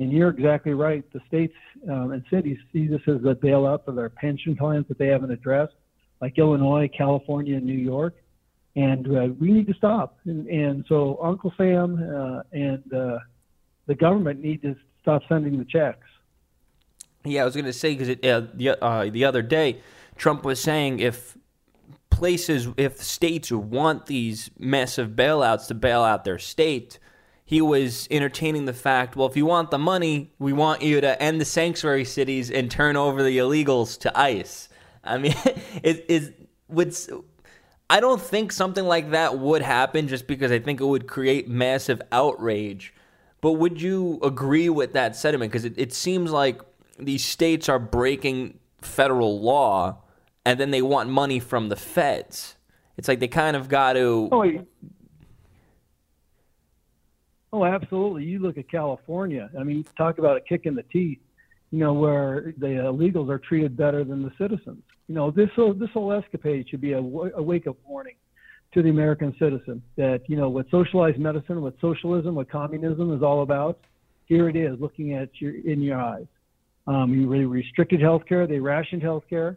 and 0.00 0.10
you're 0.10 0.30
exactly 0.30 0.72
right. 0.72 1.04
The 1.12 1.20
states 1.28 1.54
um, 1.88 2.12
and 2.12 2.24
cities 2.30 2.56
see 2.72 2.86
this 2.86 3.02
as 3.06 3.16
a 3.16 3.34
bailout 3.34 3.84
for 3.84 3.92
their 3.92 4.08
pension 4.08 4.56
plans 4.56 4.86
that 4.88 4.98
they 4.98 5.08
haven't 5.08 5.30
addressed, 5.30 5.74
like 6.22 6.38
Illinois, 6.38 6.88
California, 6.96 7.56
and 7.56 7.66
New 7.66 7.78
York. 7.78 8.16
And 8.76 9.06
uh, 9.06 9.28
we 9.38 9.52
need 9.52 9.66
to 9.66 9.74
stop. 9.74 10.18
And, 10.24 10.46
and 10.48 10.84
so 10.88 11.18
Uncle 11.22 11.52
Sam 11.56 11.96
uh, 11.96 12.42
and 12.52 12.82
uh, 12.92 13.18
the 13.86 13.94
government 13.94 14.40
need 14.40 14.62
to 14.62 14.74
stop 15.02 15.22
sending 15.28 15.58
the 15.58 15.66
checks. 15.66 16.06
Yeah, 17.24 17.42
I 17.42 17.44
was 17.44 17.54
going 17.54 17.66
to 17.66 17.72
say 17.72 17.94
because 17.94 18.08
uh, 18.08 18.46
the 18.54 18.82
uh, 18.82 19.10
the 19.10 19.26
other 19.26 19.42
day, 19.42 19.82
Trump 20.16 20.42
was 20.44 20.58
saying 20.58 21.00
if 21.00 21.36
places, 22.08 22.68
if 22.78 23.02
states 23.02 23.52
want 23.52 24.06
these 24.06 24.50
massive 24.58 25.10
bailouts 25.10 25.66
to 25.66 25.74
bail 25.74 26.02
out 26.02 26.24
their 26.24 26.38
state, 26.38 26.98
he 27.50 27.60
was 27.60 28.06
entertaining 28.12 28.66
the 28.66 28.72
fact, 28.72 29.16
well, 29.16 29.26
if 29.26 29.36
you 29.36 29.44
want 29.44 29.72
the 29.72 29.78
money, 29.78 30.32
we 30.38 30.52
want 30.52 30.82
you 30.82 31.00
to 31.00 31.20
end 31.20 31.40
the 31.40 31.44
sanctuary 31.44 32.04
cities 32.04 32.48
and 32.48 32.70
turn 32.70 32.96
over 32.96 33.24
the 33.24 33.38
illegals 33.38 33.98
to 33.98 34.16
ICE. 34.16 34.68
I 35.02 35.18
mean, 35.18 35.34
it 35.82 36.06
is 36.08 36.30
would 36.68 36.96
I 37.90 37.98
don't 37.98 38.22
think 38.22 38.52
something 38.52 38.84
like 38.84 39.10
that 39.10 39.40
would 39.40 39.62
happen 39.62 40.06
just 40.06 40.28
because 40.28 40.52
I 40.52 40.60
think 40.60 40.80
it 40.80 40.84
would 40.84 41.08
create 41.08 41.48
massive 41.48 42.00
outrage. 42.12 42.94
But 43.40 43.54
would 43.54 43.82
you 43.82 44.20
agree 44.22 44.68
with 44.68 44.92
that 44.92 45.16
sentiment? 45.16 45.50
Because 45.50 45.64
it, 45.64 45.74
it 45.76 45.92
seems 45.92 46.30
like 46.30 46.60
these 47.00 47.24
states 47.24 47.68
are 47.68 47.80
breaking 47.80 48.60
federal 48.80 49.40
law 49.40 49.96
and 50.46 50.60
then 50.60 50.70
they 50.70 50.82
want 50.82 51.10
money 51.10 51.40
from 51.40 51.68
the 51.68 51.74
feds. 51.74 52.54
It's 52.96 53.08
like 53.08 53.18
they 53.18 53.26
kind 53.26 53.56
of 53.56 53.68
got 53.68 53.94
to 53.94 54.28
oh, 54.30 54.64
Oh, 57.52 57.64
absolutely. 57.64 58.24
You 58.24 58.38
look 58.38 58.58
at 58.58 58.70
California. 58.70 59.50
I 59.58 59.64
mean, 59.64 59.84
talk 59.96 60.18
about 60.18 60.36
a 60.36 60.40
kick 60.40 60.66
in 60.66 60.74
the 60.74 60.84
teeth. 60.84 61.18
You 61.72 61.78
know, 61.78 61.92
where 61.92 62.52
the 62.58 62.66
illegals 62.66 63.30
are 63.30 63.38
treated 63.38 63.76
better 63.76 64.02
than 64.02 64.22
the 64.22 64.32
citizens. 64.38 64.82
You 65.06 65.14
know, 65.14 65.30
this 65.30 65.48
whole 65.54 65.72
this 65.72 65.90
whole 65.92 66.12
escapade 66.12 66.68
should 66.68 66.80
be 66.80 66.92
a, 66.92 66.98
a 66.98 67.42
wake 67.42 67.68
up 67.68 67.76
warning 67.86 68.16
to 68.72 68.82
the 68.82 68.90
American 68.90 69.34
citizen 69.38 69.82
that 69.96 70.22
you 70.28 70.36
know 70.36 70.48
what 70.48 70.66
socialized 70.70 71.18
medicine, 71.18 71.62
what 71.62 71.74
socialism, 71.80 72.34
what 72.34 72.50
communism 72.50 73.14
is 73.14 73.22
all 73.22 73.42
about. 73.42 73.78
here 74.26 74.48
it 74.48 74.56
is, 74.56 74.80
looking 74.80 75.14
at 75.14 75.28
your 75.40 75.54
in 75.54 75.80
your 75.80 76.00
eyes. 76.00 76.26
Um, 76.86 77.14
you 77.14 77.28
really 77.28 77.44
restricted 77.44 78.00
health 78.00 78.22
care. 78.28 78.46
They 78.46 78.58
rationed 78.58 79.02
health 79.02 79.24
care. 79.30 79.56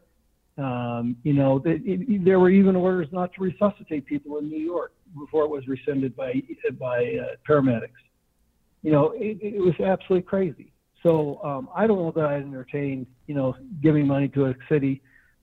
Um, 0.57 1.15
you 1.23 1.33
know, 1.33 1.63
it, 1.65 1.81
it, 1.83 2.25
there 2.25 2.39
were 2.39 2.51
even 2.51 2.75
orders 2.75 3.07
not 3.11 3.33
to 3.33 3.41
resuscitate 3.41 4.05
people 4.05 4.37
in 4.37 4.49
New 4.49 4.59
York 4.59 4.93
before 5.17 5.43
it 5.43 5.49
was 5.49 5.67
rescinded 5.67 6.15
by 6.15 6.41
by 6.79 7.19
uh, 7.21 7.35
paramedics. 7.47 8.01
You 8.81 8.91
know, 8.91 9.11
it, 9.15 9.37
it 9.41 9.59
was 9.59 9.73
absolutely 9.79 10.23
crazy. 10.23 10.71
So 11.01 11.41
um, 11.43 11.69
I 11.75 11.87
don't 11.87 11.97
know 11.97 12.11
that 12.15 12.25
I 12.25 12.35
entertain, 12.35 13.05
you 13.27 13.35
know, 13.35 13.55
giving 13.81 14.07
money 14.07 14.29
to 14.29 14.45
a 14.47 14.55
city 14.69 15.01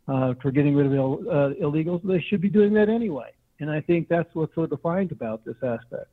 uh, 0.08 0.34
for 0.40 0.50
getting 0.50 0.74
rid 0.74 0.86
of 0.86 0.94
Ill, 0.94 1.20
uh, 1.28 1.50
illegals. 1.62 2.06
They 2.06 2.20
should 2.28 2.40
be 2.40 2.48
doing 2.48 2.72
that 2.74 2.88
anyway. 2.88 3.30
And 3.60 3.70
I 3.70 3.80
think 3.82 4.08
that's 4.08 4.28
what's 4.34 4.54
so 4.54 4.66
defined 4.66 5.12
about 5.12 5.44
this 5.44 5.56
aspect. 5.62 6.10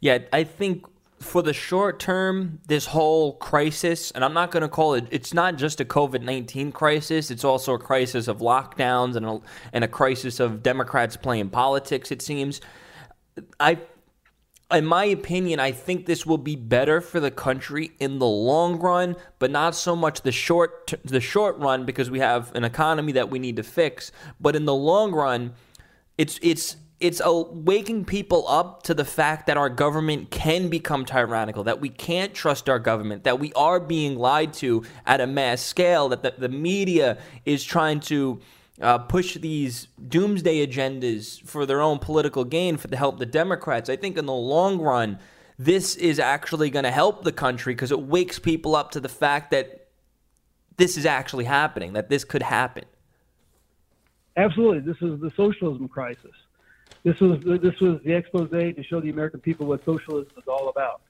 Yeah, 0.00 0.18
I 0.32 0.44
think 0.44 0.86
for 1.20 1.42
the 1.42 1.52
short 1.52 2.00
term, 2.00 2.60
this 2.66 2.86
whole 2.86 3.34
crisis, 3.34 4.10
and 4.10 4.24
I'm 4.24 4.32
not 4.32 4.50
going 4.50 4.62
to 4.62 4.68
call 4.68 4.94
it, 4.94 5.06
it's 5.10 5.34
not 5.34 5.56
just 5.56 5.80
a 5.80 5.84
COVID 5.84 6.22
19 6.22 6.72
crisis, 6.72 7.30
it's 7.30 7.44
also 7.44 7.74
a 7.74 7.78
crisis 7.78 8.26
of 8.26 8.38
lockdowns 8.38 9.16
and 9.16 9.26
a, 9.26 9.40
and 9.72 9.84
a 9.84 9.88
crisis 9.88 10.40
of 10.40 10.62
Democrats 10.62 11.16
playing 11.16 11.50
politics, 11.50 12.10
it 12.10 12.22
seems. 12.22 12.60
I 13.58 13.78
in 14.72 14.86
my 14.86 15.04
opinion, 15.04 15.58
I 15.58 15.72
think 15.72 16.06
this 16.06 16.24
will 16.24 16.38
be 16.38 16.54
better 16.54 17.00
for 17.00 17.18
the 17.18 17.30
country 17.30 17.90
in 17.98 18.18
the 18.18 18.26
long 18.26 18.78
run, 18.78 19.16
but 19.38 19.50
not 19.50 19.74
so 19.74 19.96
much 19.96 20.22
the 20.22 20.32
short 20.32 20.94
the 21.04 21.20
short 21.20 21.58
run 21.58 21.84
because 21.84 22.10
we 22.10 22.20
have 22.20 22.54
an 22.54 22.64
economy 22.64 23.12
that 23.12 23.30
we 23.30 23.38
need 23.38 23.56
to 23.56 23.62
fix. 23.62 24.12
But 24.40 24.56
in 24.56 24.64
the 24.64 24.74
long 24.74 25.12
run, 25.12 25.54
it's 26.16 26.38
it's 26.42 26.76
it's 27.00 27.20
a, 27.24 27.32
waking 27.32 28.04
people 28.04 28.46
up 28.46 28.82
to 28.84 28.94
the 28.94 29.04
fact 29.04 29.46
that 29.46 29.56
our 29.56 29.70
government 29.70 30.30
can 30.30 30.68
become 30.68 31.04
tyrannical, 31.06 31.64
that 31.64 31.80
we 31.80 31.88
can't 31.88 32.34
trust 32.34 32.68
our 32.68 32.78
government, 32.78 33.24
that 33.24 33.40
we 33.40 33.52
are 33.54 33.80
being 33.80 34.18
lied 34.18 34.52
to 34.54 34.84
at 35.06 35.20
a 35.20 35.26
mass 35.26 35.62
scale, 35.62 36.10
that 36.10 36.22
the, 36.22 36.34
the 36.36 36.48
media 36.48 37.18
is 37.46 37.64
trying 37.64 38.00
to 38.00 38.40
uh, 38.82 38.98
push 38.98 39.36
these 39.36 39.88
doomsday 40.08 40.66
agendas 40.66 41.42
for 41.42 41.64
their 41.64 41.80
own 41.80 41.98
political 41.98 42.44
gain 42.44 42.76
for 42.76 42.88
to 42.88 42.96
help 42.96 43.18
the 43.18 43.26
Democrats. 43.26 43.88
I 43.88 43.96
think 43.96 44.18
in 44.18 44.26
the 44.26 44.32
long 44.32 44.78
run, 44.78 45.18
this 45.58 45.96
is 45.96 46.18
actually 46.18 46.70
going 46.70 46.84
to 46.84 46.90
help 46.90 47.24
the 47.24 47.32
country 47.32 47.74
because 47.74 47.92
it 47.92 48.00
wakes 48.00 48.38
people 48.38 48.76
up 48.76 48.90
to 48.92 49.00
the 49.00 49.08
fact 49.08 49.50
that 49.50 49.88
this 50.76 50.96
is 50.96 51.04
actually 51.04 51.44
happening, 51.44 51.94
that 51.94 52.08
this 52.08 52.24
could 52.24 52.42
happen. 52.42 52.84
Absolutely, 54.36 54.80
this 54.80 54.96
is 55.02 55.20
the 55.20 55.30
socialism 55.36 55.88
crisis. 55.88 56.32
This 57.02 57.18
was 57.20 57.40
this 57.62 57.80
was 57.80 58.00
the 58.04 58.12
expose 58.12 58.50
to 58.50 58.82
show 58.82 59.00
the 59.00 59.10
American 59.10 59.40
people 59.40 59.66
what 59.66 59.84
socialism 59.84 60.32
is 60.36 60.44
all 60.46 60.68
about. 60.68 61.00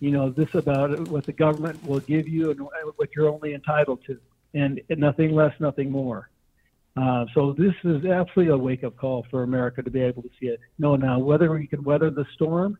You 0.00 0.10
know, 0.10 0.30
this 0.30 0.48
about 0.54 1.08
what 1.08 1.26
the 1.26 1.32
government 1.32 1.82
will 1.86 2.00
give 2.00 2.28
you 2.28 2.50
and 2.50 2.60
what 2.96 3.08
you're 3.14 3.28
only 3.28 3.54
entitled 3.54 4.00
to, 4.06 4.18
and 4.52 4.80
nothing 4.90 5.34
less, 5.34 5.54
nothing 5.60 5.90
more. 5.90 6.28
Uh, 6.94 7.24
so 7.32 7.54
this 7.56 7.72
is 7.84 8.04
absolutely 8.04 8.52
a 8.52 8.56
wake-up 8.56 8.96
call 8.96 9.24
for 9.30 9.44
America 9.44 9.82
to 9.82 9.90
be 9.90 10.02
able 10.02 10.22
to 10.22 10.30
see 10.38 10.46
it. 10.46 10.60
No, 10.78 10.96
now 10.96 11.18
whether 11.18 11.50
we 11.50 11.66
can 11.66 11.82
weather 11.82 12.10
the 12.10 12.26
storm, 12.34 12.76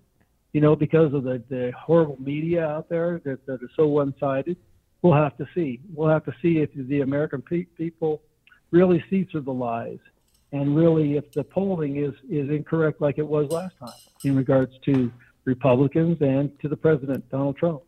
you 0.53 0.61
know, 0.61 0.77
because 0.77 1.15
of 1.15 1.25
the, 1.25 1.43
the 1.49 1.73
horrible 1.79 2.19
media 2.21 2.67
out 2.67 2.91
there 2.91 3.23
that, 3.25 3.47
that 3.47 3.63
are 3.63 3.71
so 3.75 3.87
one-sided, 3.87 4.57
we'll 5.01 5.15
have 5.15 5.37
to 5.39 5.47
see. 5.55 5.81
We'll 5.95 6.11
have 6.11 6.27
to 6.27 6.35
see 6.43 6.59
if 6.59 6.71
the 6.75 7.01
American 7.01 7.41
pe- 7.41 7.65
people 7.65 8.21
really 8.71 9.03
see 9.09 9.25
through 9.25 9.43
the 9.43 9.53
lies, 9.53 9.99
and 10.53 10.77
really 10.77 11.17
if 11.17 11.31
the 11.33 11.45
polling 11.45 11.97
is 11.97 12.15
is 12.31 12.49
incorrect 12.51 13.01
like 13.01 13.19
it 13.19 13.27
was 13.27 13.51
last 13.51 13.77
time 13.79 13.91
in 14.25 14.37
regards 14.37 14.79
to 14.85 15.11
Republicans 15.45 16.19
and 16.21 16.59
to 16.61 16.69
the 16.69 16.77
president 16.77 17.29
Donald 17.31 17.57
Trump. 17.57 17.83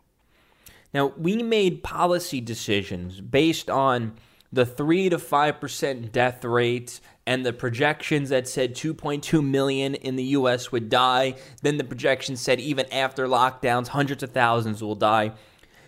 Now 0.92 1.12
we 1.16 1.42
made 1.42 1.82
policy 1.82 2.40
decisions 2.40 3.20
based 3.20 3.70
on 3.70 4.14
the 4.52 4.64
3 4.64 5.08
to 5.08 5.18
5% 5.18 6.12
death 6.12 6.44
rate 6.44 7.00
and 7.26 7.44
the 7.44 7.52
projections 7.52 8.28
that 8.28 8.46
said 8.46 8.74
2.2 8.74 9.44
million 9.44 9.94
in 9.96 10.16
the 10.16 10.24
US 10.24 10.70
would 10.70 10.88
die, 10.88 11.34
then 11.62 11.76
the 11.76 11.84
projections 11.84 12.40
said 12.40 12.60
even 12.60 12.90
after 12.92 13.26
lockdowns 13.26 13.88
hundreds 13.88 14.22
of 14.22 14.30
thousands 14.30 14.82
will 14.82 14.94
die. 14.94 15.32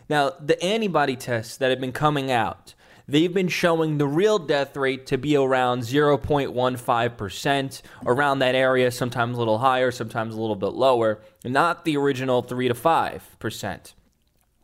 Now, 0.09 0.33
the 0.41 0.61
antibody 0.63 1.17
tests 1.17 1.57
that 1.57 1.71
have 1.71 1.81
been 1.81 1.93
coming 1.93 2.31
out, 2.31 2.75
they've 3.09 3.33
been 3.33 3.49
showing 3.49 3.99
the 3.99 4.07
real 4.07 4.39
death 4.39 4.77
rate 4.77 5.07
to 5.07 5.19
be 5.19 5.37
around 5.37 5.81
0.15%, 5.81 7.83
around 8.05 8.39
that 8.39 8.55
area, 8.55 8.91
sometimes 8.91 9.37
a 9.37 9.39
little 9.39 9.59
higher, 9.59 9.91
sometimes 9.91 10.35
a 10.35 10.41
little 10.41 10.57
bit 10.57 10.73
lower, 10.73 11.21
not 11.45 11.85
the 11.85 11.97
original 11.97 12.43
3 12.43 12.69
to 12.69 12.75
5%. 12.75 13.93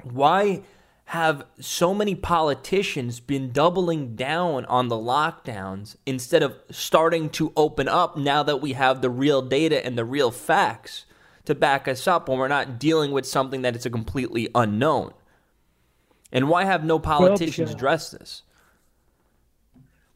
Why 0.02 0.62
have 1.06 1.44
so 1.60 1.92
many 1.92 2.14
politicians 2.14 3.20
been 3.20 3.52
doubling 3.52 4.16
down 4.16 4.64
on 4.64 4.88
the 4.88 4.96
lockdowns 4.96 5.96
instead 6.06 6.42
of 6.42 6.56
starting 6.70 7.28
to 7.28 7.52
open 7.56 7.86
up 7.86 8.16
now 8.16 8.42
that 8.42 8.62
we 8.62 8.72
have 8.72 9.02
the 9.02 9.10
real 9.10 9.42
data 9.42 9.84
and 9.84 9.98
the 9.98 10.04
real 10.04 10.30
facts 10.30 11.04
to 11.44 11.54
back 11.54 11.86
us 11.86 12.06
up 12.06 12.28
when 12.28 12.38
we're 12.38 12.48
not 12.48 12.78
dealing 12.78 13.12
with 13.12 13.26
something 13.26 13.62
that 13.62 13.76
is 13.76 13.84
a 13.84 13.90
completely 13.90 14.48
unknown? 14.54 15.12
And 16.32 16.48
why 16.48 16.64
have 16.64 16.84
no 16.84 16.98
politicians 16.98 17.68
well, 17.68 17.76
addressed 17.76 18.18
this? 18.18 18.42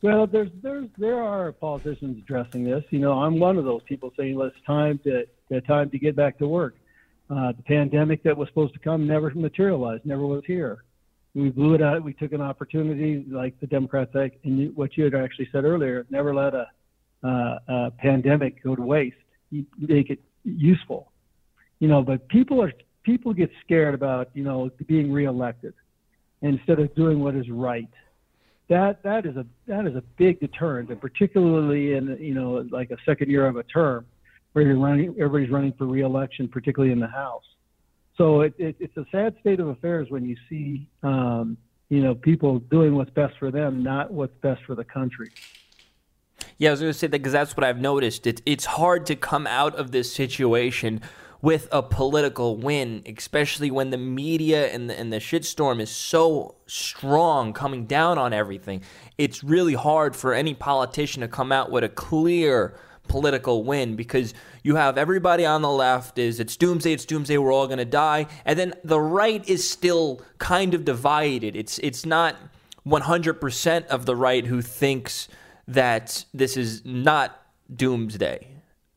Well, 0.02 0.26
there's 0.26 0.50
there's 0.62 0.88
there 0.96 1.22
are 1.22 1.52
politicians 1.52 2.18
addressing 2.18 2.64
this. 2.64 2.84
You 2.90 3.00
know, 3.00 3.12
I'm 3.12 3.38
one 3.38 3.58
of 3.58 3.64
those 3.64 3.82
people 3.84 4.12
saying, 4.16 4.36
"Well, 4.36 4.48
it's 4.48 4.66
time 4.66 4.98
to 5.04 5.26
it's 5.50 5.66
time 5.66 5.90
to 5.90 5.98
get 5.98 6.16
back 6.16 6.38
to 6.38 6.48
work." 6.48 6.76
Uh, 7.28 7.52
the 7.52 7.62
pandemic 7.62 8.22
that 8.22 8.36
was 8.36 8.48
supposed 8.48 8.72
to 8.74 8.78
come 8.78 9.06
never 9.06 9.30
materialized, 9.34 10.06
never 10.06 10.26
was 10.26 10.44
here 10.46 10.82
we 11.36 11.50
blew 11.50 11.74
it 11.74 11.82
out. 11.82 12.02
We 12.02 12.14
took 12.14 12.32
an 12.32 12.40
opportunity, 12.40 13.24
like 13.30 13.60
the 13.60 13.66
Democrats, 13.66 14.10
like, 14.14 14.40
and 14.44 14.58
you, 14.58 14.72
what 14.74 14.96
you 14.96 15.04
had 15.04 15.14
actually 15.14 15.48
said 15.52 15.64
earlier, 15.64 16.06
never 16.08 16.34
let 16.34 16.54
a, 16.54 16.66
uh, 17.22 17.58
a 17.68 17.90
pandemic 17.98 18.64
go 18.64 18.74
to 18.74 18.80
waste. 18.80 19.16
You 19.50 19.66
make 19.78 20.08
it 20.08 20.20
useful, 20.44 21.12
you 21.78 21.88
know. 21.88 22.02
But 22.02 22.26
people 22.28 22.62
are 22.62 22.72
people 23.04 23.34
get 23.34 23.50
scared 23.62 23.94
about 23.94 24.30
you 24.34 24.44
know 24.44 24.70
being 24.86 25.12
reelected 25.12 25.74
instead 26.42 26.78
of 26.78 26.94
doing 26.94 27.20
what 27.20 27.34
is 27.34 27.48
right. 27.50 27.88
That 28.68 29.02
that 29.04 29.26
is 29.26 29.36
a 29.36 29.46
that 29.66 29.86
is 29.86 29.94
a 29.94 30.02
big 30.16 30.40
deterrent, 30.40 30.90
and 30.90 31.00
particularly 31.00 31.92
in 31.92 32.16
you 32.20 32.34
know 32.34 32.66
like 32.70 32.90
a 32.90 32.96
second 33.04 33.30
year 33.30 33.46
of 33.46 33.56
a 33.56 33.62
term 33.62 34.06
where 34.52 34.64
you're 34.64 34.78
running, 34.78 35.10
everybody's 35.20 35.50
running 35.50 35.72
for 35.76 35.86
reelection, 35.86 36.48
particularly 36.48 36.92
in 36.92 36.98
the 36.98 37.06
House. 37.06 37.44
So 38.16 38.40
it, 38.40 38.54
it, 38.56 38.76
it's 38.80 38.96
a 38.96 39.04
sad 39.12 39.36
state 39.40 39.60
of 39.60 39.68
affairs 39.68 40.08
when 40.08 40.24
you 40.24 40.34
see, 40.48 40.88
um, 41.02 41.58
you 41.90 42.02
know, 42.02 42.14
people 42.14 42.60
doing 42.60 42.94
what's 42.94 43.10
best 43.10 43.34
for 43.38 43.50
them, 43.50 43.82
not 43.82 44.10
what's 44.10 44.34
best 44.40 44.62
for 44.64 44.74
the 44.74 44.84
country. 44.84 45.30
Yeah, 46.58 46.70
I 46.70 46.72
was 46.72 46.80
going 46.80 46.92
to 46.92 46.98
say 46.98 47.06
that 47.06 47.18
because 47.18 47.34
that's 47.34 47.54
what 47.54 47.64
I've 47.64 47.80
noticed. 47.80 48.26
It, 48.26 48.40
it's 48.46 48.64
hard 48.64 49.04
to 49.06 49.16
come 49.16 49.46
out 49.46 49.74
of 49.74 49.92
this 49.92 50.10
situation 50.10 51.02
with 51.46 51.68
a 51.70 51.80
political 51.80 52.56
win, 52.56 53.04
especially 53.06 53.70
when 53.70 53.90
the 53.90 53.96
media 53.96 54.66
and 54.66 54.90
the, 54.90 54.98
and 54.98 55.12
the 55.12 55.18
shitstorm 55.18 55.80
is 55.80 55.88
so 55.88 56.56
strong 56.66 57.52
coming 57.52 57.86
down 57.86 58.18
on 58.18 58.32
everything. 58.32 58.82
It's 59.16 59.44
really 59.44 59.74
hard 59.74 60.16
for 60.16 60.34
any 60.34 60.54
politician 60.54 61.20
to 61.20 61.28
come 61.28 61.52
out 61.52 61.70
with 61.70 61.84
a 61.84 61.88
clear 61.88 62.76
political 63.06 63.62
win 63.62 63.94
because 63.94 64.34
you 64.64 64.74
have 64.74 64.98
everybody 64.98 65.46
on 65.46 65.62
the 65.62 65.70
left 65.70 66.18
is 66.18 66.40
it's 66.40 66.56
doomsday, 66.56 66.92
it's 66.92 67.04
doomsday, 67.04 67.38
we're 67.38 67.52
all 67.52 67.68
going 67.68 67.78
to 67.78 67.84
die, 67.84 68.26
and 68.44 68.58
then 68.58 68.74
the 68.82 69.00
right 69.00 69.48
is 69.48 69.70
still 69.70 70.20
kind 70.38 70.74
of 70.74 70.84
divided. 70.84 71.54
It's 71.54 71.78
it's 71.78 72.04
not 72.04 72.34
100% 72.84 73.86
of 73.86 74.04
the 74.04 74.16
right 74.16 74.44
who 74.44 74.60
thinks 74.60 75.28
that 75.68 76.24
this 76.34 76.56
is 76.56 76.84
not 76.84 77.40
doomsday. 77.72 78.48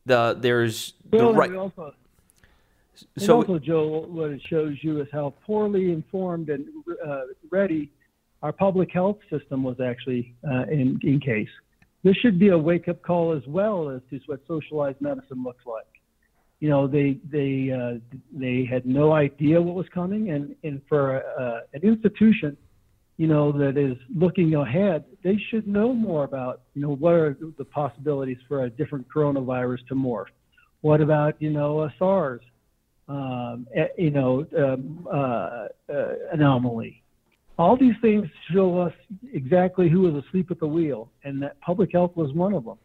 The 0.08 0.36
there's 0.36 0.94
well, 1.12 1.32
the 1.32 1.38
right. 1.38 1.54
Also, 1.54 1.94
so 3.18 3.38
also, 3.38 3.60
Joe, 3.60 4.06
what 4.08 4.32
it 4.32 4.42
shows 4.50 4.78
you 4.82 5.02
is 5.02 5.08
how 5.12 5.34
poorly 5.46 5.92
informed 5.92 6.50
and 6.50 6.66
uh, 7.06 7.22
ready 7.52 7.92
our 8.42 8.54
public 8.54 8.92
health 8.92 9.18
system 9.30 9.64
was 9.64 9.80
actually 9.80 10.36
uh, 10.50 10.64
in 10.64 11.00
in 11.04 11.20
case 11.20 11.50
this 12.04 12.16
should 12.18 12.40
be 12.40 12.50
a 12.50 12.58
wake 12.58 12.88
up 12.88 13.02
call 13.02 13.36
as 13.36 13.46
well 13.48 13.90
as 13.90 14.02
to 14.10 14.20
what 14.28 14.40
socialized 14.48 15.02
medicine 15.02 15.44
looks 15.44 15.66
like. 15.66 15.86
You 16.60 16.70
know, 16.70 16.88
they 16.88 17.18
they 17.30 17.72
uh, 17.72 18.00
they 18.32 18.66
had 18.70 18.86
no 18.86 19.14
idea 19.14 19.62
what 19.62 19.76
was 19.76 19.88
coming, 19.94 20.32
and 20.32 20.56
and 20.64 20.82
for 20.88 21.24
uh, 21.40 21.62
an 21.74 21.82
institution, 21.84 22.58
you 23.18 23.28
know, 23.28 23.52
that 23.54 23.78
is 23.78 23.98
looking 24.14 24.56
ahead, 24.56 25.06
they 25.24 25.38
should 25.50 25.68
know 25.68 25.94
more 25.94 26.24
about 26.24 26.62
you 26.74 26.82
know 26.82 26.96
what 26.96 27.14
are 27.14 27.38
the 27.58 27.66
possibilities 27.66 28.38
for 28.48 28.64
a 28.64 28.70
different 28.70 29.06
coronavirus 29.14 29.86
to 29.88 29.96
morph. 29.96 30.26
What 30.82 31.02
about 31.02 31.42
you 31.42 31.50
know 31.50 31.84
a 31.84 31.94
SARS, 31.98 32.42
um, 33.10 33.68
you 33.98 34.12
know, 34.12 34.46
um, 34.58 35.08
uh, 35.12 35.68
uh 35.92 36.14
anomaly? 36.32 37.04
all 37.60 37.76
these 37.76 37.96
things 38.02 38.26
show 38.54 38.80
us 38.80 38.94
exactly 39.34 39.90
who 39.90 40.00
was 40.00 40.24
asleep 40.24 40.50
at 40.50 40.60
the 40.62 40.66
wheel, 40.66 41.12
and 41.26 41.44
that 41.44 41.60
public 41.60 41.92
health 41.92 42.16
was 42.16 42.34
one 42.34 42.54
of 42.54 42.64
them. 42.64 42.78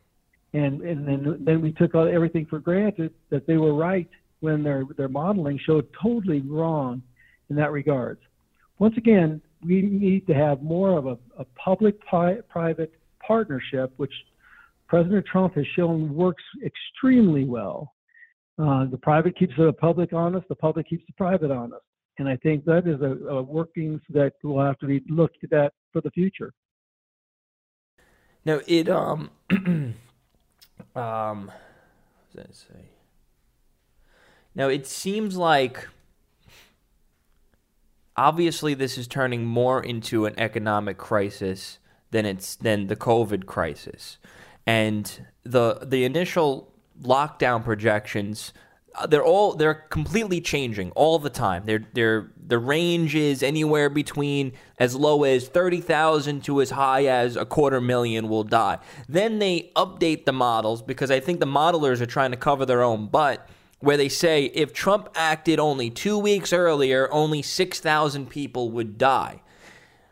And 0.53 0.83
and 0.83 1.07
then 1.07 1.39
then 1.45 1.63
we 1.63 1.73
took 1.73 1.95
everything 1.95 2.45
for 2.47 2.59
granted 2.59 3.15
that 3.31 3.47
they 3.47 3.57
were 3.57 3.73
right 3.73 4.09
when 4.41 4.63
their 4.63 4.85
their 4.97 5.09
modeling 5.09 5.59
showed 5.65 5.87
totally 6.03 6.41
wrong 6.41 7.03
in 7.51 7.57
that 7.57 7.71
regards. 7.71 8.21
Once 8.79 8.97
again, 8.97 9.41
we 9.65 9.81
need 9.81 10.27
to 10.27 10.35
have 10.35 10.61
more 10.61 10.99
of 10.99 11.07
a, 11.07 11.17
a 11.39 11.45
public-private 11.55 12.93
partnership, 13.25 13.93
which 13.97 14.13
President 14.89 15.25
Trump 15.27 15.55
has 15.55 15.65
shown 15.77 16.13
works 16.15 16.43
extremely 16.65 17.45
well. 17.45 17.94
Uh, 18.59 18.87
the 18.87 18.99
private 18.99 19.37
keeps 19.37 19.55
the 19.57 19.73
public 19.73 20.13
honest, 20.13 20.47
the 20.49 20.55
public 20.55 20.89
keeps 20.89 21.05
the 21.07 21.13
private 21.15 21.51
honest. 21.51 21.83
And 22.19 22.29
I 22.29 22.37
think 22.37 22.65
that 22.67 22.87
is 22.87 23.01
a, 23.01 23.27
a 23.29 23.43
workings 23.43 24.01
that 24.11 24.35
will 24.45 24.65
have 24.65 24.79
to 24.79 24.87
be 24.87 25.03
looked 25.09 25.45
at 25.53 25.73
for 25.93 26.01
the 26.01 26.11
future. 26.11 26.53
Now 28.45 28.61
it 28.67 28.89
um 28.89 29.31
um 30.95 31.47
what 31.47 32.33
does 32.33 32.47
that 32.47 32.55
say? 32.55 32.91
Now 34.55 34.69
it 34.69 34.87
seems 34.87 35.37
like 35.37 35.89
obviously 38.17 38.75
this 38.75 38.97
is 38.97 39.09
turning 39.09 39.45
more 39.45 39.83
into 39.83 40.27
an 40.27 40.35
economic 40.39 40.99
crisis 40.99 41.79
than 42.11 42.27
it's 42.27 42.55
than 42.55 42.87
the 42.87 42.97
COVID 42.97 43.47
crisis. 43.47 44.19
And 44.67 45.27
the 45.43 45.81
the 45.83 46.05
initial 46.05 46.74
lockdown 47.03 47.65
projections 47.65 48.53
uh, 48.97 49.07
they're 49.07 49.25
all 49.25 49.55
they're 49.55 49.75
completely 49.75 50.41
changing 50.41 50.91
all 50.93 51.19
the 51.19 51.31
time. 51.31 51.65
They're 51.67 51.85
they're 51.95 52.31
the 52.47 52.59
range 52.59 53.15
is 53.15 53.43
anywhere 53.43 53.89
between 53.91 54.53
as 54.79 54.95
low 54.95 55.25
as 55.25 55.49
30,000 55.49 56.45
to 56.45 56.61
as 56.61 56.71
high 56.71 57.07
as 57.07 57.37
a 57.37 57.45
quarter 57.45 57.81
million 57.81 58.29
will 58.29 58.45
die. 58.45 58.79
Then 59.09 59.39
they 59.39 59.73
update 59.75 60.27
the 60.27 60.33
models 60.33 60.83
because 60.83 61.11
I 61.11 61.21
think 61.21 61.41
the 61.41 61.47
modelers 61.47 62.01
are 62.01 62.07
trying 62.07 62.31
to 62.31 62.37
cover 62.37 62.65
their 62.67 62.83
own 62.83 63.09
butt 63.09 63.49
where 63.81 63.97
they 63.97 64.09
say 64.09 64.45
if 64.47 64.73
Trump 64.73 65.09
acted 65.15 65.59
only 65.59 65.91
2 65.91 66.19
weeks 66.19 66.53
earlier, 66.53 67.13
only 67.13 67.43
6,000 67.43 68.31
people 68.31 68.71
would 68.71 68.97
die. 68.97 69.43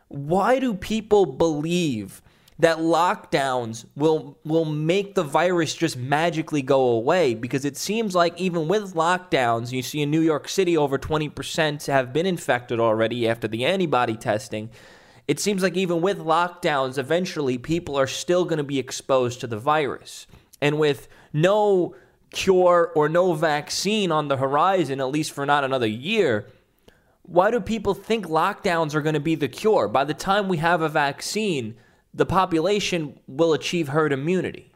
Why 0.09 0.59
do 0.59 0.75
people 0.75 1.25
believe 1.25 2.21
that 2.63 2.79
lockdowns 2.79 3.85
will 3.97 4.39
will 4.45 4.65
make 4.65 5.17
the 5.17 5.25
virus 5.25 5.75
just 5.75 5.97
magically 5.97 6.63
go 6.63 6.91
away. 6.91 7.35
Because 7.35 7.65
it 7.65 7.77
seems 7.77 8.15
like 8.15 8.41
even 8.41 8.69
with 8.69 8.95
lockdowns 8.95 9.73
you 9.73 9.83
see 9.83 10.01
in 10.01 10.13
New 10.13 10.21
York 10.21 10.49
City 10.49 10.77
over 10.77 10.97
20% 10.97 11.87
have 11.89 12.13
been 12.13 12.25
infected 12.25 12.79
already 12.79 13.29
after 13.29 13.49
the 13.49 13.65
antibody 13.65 14.17
testing. 14.17 14.71
It 15.27 15.41
seems 15.41 15.65
like 15.65 15.77
even 15.77 16.03
with 16.03 16.21
lockdowns 16.21 16.99
eventually 16.99 17.59
people 17.59 17.97
are 17.97 18.07
still 18.07 18.45
going 18.45 18.59
to 18.59 18.65
be 18.65 18.79
exposed 18.79 19.41
to 19.41 19.49
the 19.49 19.59
virus. 19.59 20.29
And 20.61 20.79
with 20.79 21.09
no 21.33 21.97
cure 22.31 22.93
or 22.95 23.09
no 23.09 23.35
vaccine 23.35 24.13
on 24.13 24.29
the 24.29 24.37
horizon 24.37 25.01
at 25.01 25.11
least 25.11 25.33
for 25.33 25.45
not 25.45 25.65
another 25.65 25.87
year 25.89 26.47
why 27.25 27.51
do 27.51 27.61
people 27.61 27.95
think 27.95 28.27
lockdowns 28.27 28.95
are 28.95 29.01
going 29.01 29.15
to 29.15 29.21
be 29.21 29.37
the 29.37 29.49
cure? 29.49 29.87
By 29.87 30.03
the 30.05 30.15
time 30.15 30.49
we 30.49 30.57
have 30.57 30.83
a 30.83 30.89
vaccine 30.89 31.77
the 32.15 32.27
population 32.27 33.19
will 33.27 33.53
achieve 33.53 33.89
herd 33.89 34.13
immunity. 34.13 34.73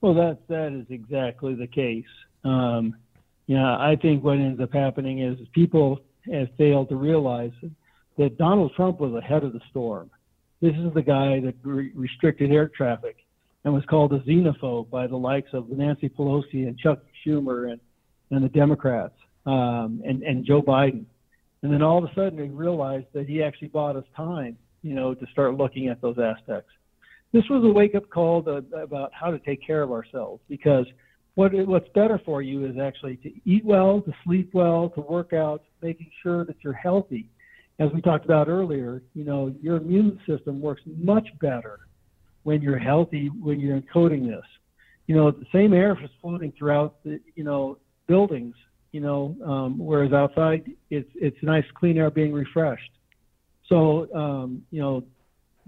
Well, 0.00 0.14
that 0.14 0.46
that 0.48 0.72
is 0.72 0.86
exactly 0.90 1.54
the 1.54 1.66
case. 1.66 2.04
Um, 2.44 2.94
yeah, 3.46 3.76
I 3.78 3.96
think 4.00 4.22
what 4.22 4.34
ends 4.34 4.60
up 4.60 4.72
happening 4.72 5.20
is 5.20 5.38
people 5.52 6.00
have 6.32 6.48
failed 6.56 6.88
to 6.90 6.96
realize 6.96 7.50
that 8.16 8.38
Donald 8.38 8.72
Trump 8.76 9.00
was 9.00 9.14
ahead 9.14 9.42
of 9.42 9.52
the 9.52 9.60
storm. 9.70 10.10
This 10.60 10.74
is 10.74 10.92
the 10.94 11.02
guy 11.02 11.40
that 11.40 11.54
re- 11.62 11.92
restricted 11.94 12.52
air 12.52 12.68
traffic 12.68 13.16
and 13.64 13.72
was 13.72 13.84
called 13.86 14.12
a 14.12 14.20
xenophobe 14.20 14.90
by 14.90 15.06
the 15.06 15.16
likes 15.16 15.50
of 15.52 15.68
Nancy 15.70 16.08
Pelosi 16.08 16.66
and 16.66 16.78
Chuck 16.78 17.00
Schumer 17.24 17.72
and, 17.72 17.80
and 18.30 18.44
the 18.44 18.48
Democrats 18.48 19.14
um, 19.46 20.02
and, 20.04 20.22
and 20.22 20.44
Joe 20.44 20.62
Biden. 20.62 21.04
And 21.62 21.72
then 21.72 21.82
all 21.82 21.98
of 21.98 22.04
a 22.04 22.14
sudden, 22.14 22.38
he 22.38 22.50
realized 22.50 23.06
that 23.14 23.28
he 23.28 23.42
actually 23.42 23.68
bought 23.68 23.96
us 23.96 24.04
time 24.16 24.56
you 24.82 24.94
know, 24.94 25.14
to 25.14 25.26
start 25.32 25.54
looking 25.54 25.88
at 25.88 26.00
those 26.00 26.18
aspects. 26.18 26.70
This 27.32 27.44
was 27.50 27.62
a 27.64 27.68
wake 27.68 27.94
up 27.94 28.08
call 28.08 28.42
to, 28.44 28.64
about 28.82 29.12
how 29.12 29.30
to 29.30 29.38
take 29.40 29.64
care 29.66 29.82
of 29.82 29.92
ourselves 29.92 30.42
because 30.48 30.86
what 31.34 31.52
what's 31.68 31.88
better 31.94 32.20
for 32.24 32.42
you 32.42 32.66
is 32.66 32.76
actually 32.80 33.16
to 33.18 33.30
eat 33.44 33.64
well, 33.64 34.00
to 34.02 34.12
sleep 34.24 34.50
well, 34.54 34.88
to 34.90 35.00
work 35.02 35.32
out, 35.32 35.62
making 35.82 36.10
sure 36.22 36.44
that 36.44 36.56
you're 36.62 36.72
healthy. 36.72 37.30
As 37.78 37.90
we 37.94 38.00
talked 38.00 38.24
about 38.24 38.48
earlier, 38.48 39.02
you 39.14 39.24
know, 39.24 39.54
your 39.62 39.76
immune 39.76 40.18
system 40.26 40.60
works 40.60 40.82
much 40.84 41.28
better 41.40 41.78
when 42.42 42.60
you're 42.60 42.78
healthy, 42.78 43.30
when 43.40 43.60
you're 43.60 43.80
encoding 43.80 44.26
this. 44.26 44.44
You 45.06 45.14
know, 45.14 45.30
the 45.30 45.46
same 45.52 45.72
air 45.72 45.92
is 46.02 46.10
floating 46.20 46.52
throughout 46.58 46.96
the, 47.04 47.20
you 47.36 47.44
know, 47.44 47.78
buildings, 48.08 48.56
you 48.90 49.00
know, 49.00 49.36
um, 49.44 49.78
whereas 49.78 50.12
outside 50.12 50.68
it's 50.90 51.10
it's 51.14 51.36
nice 51.42 51.64
clean 51.78 51.98
air 51.98 52.10
being 52.10 52.32
refreshed. 52.32 52.90
So, 53.68 54.08
um, 54.14 54.62
you 54.70 54.80
know, 54.80 55.04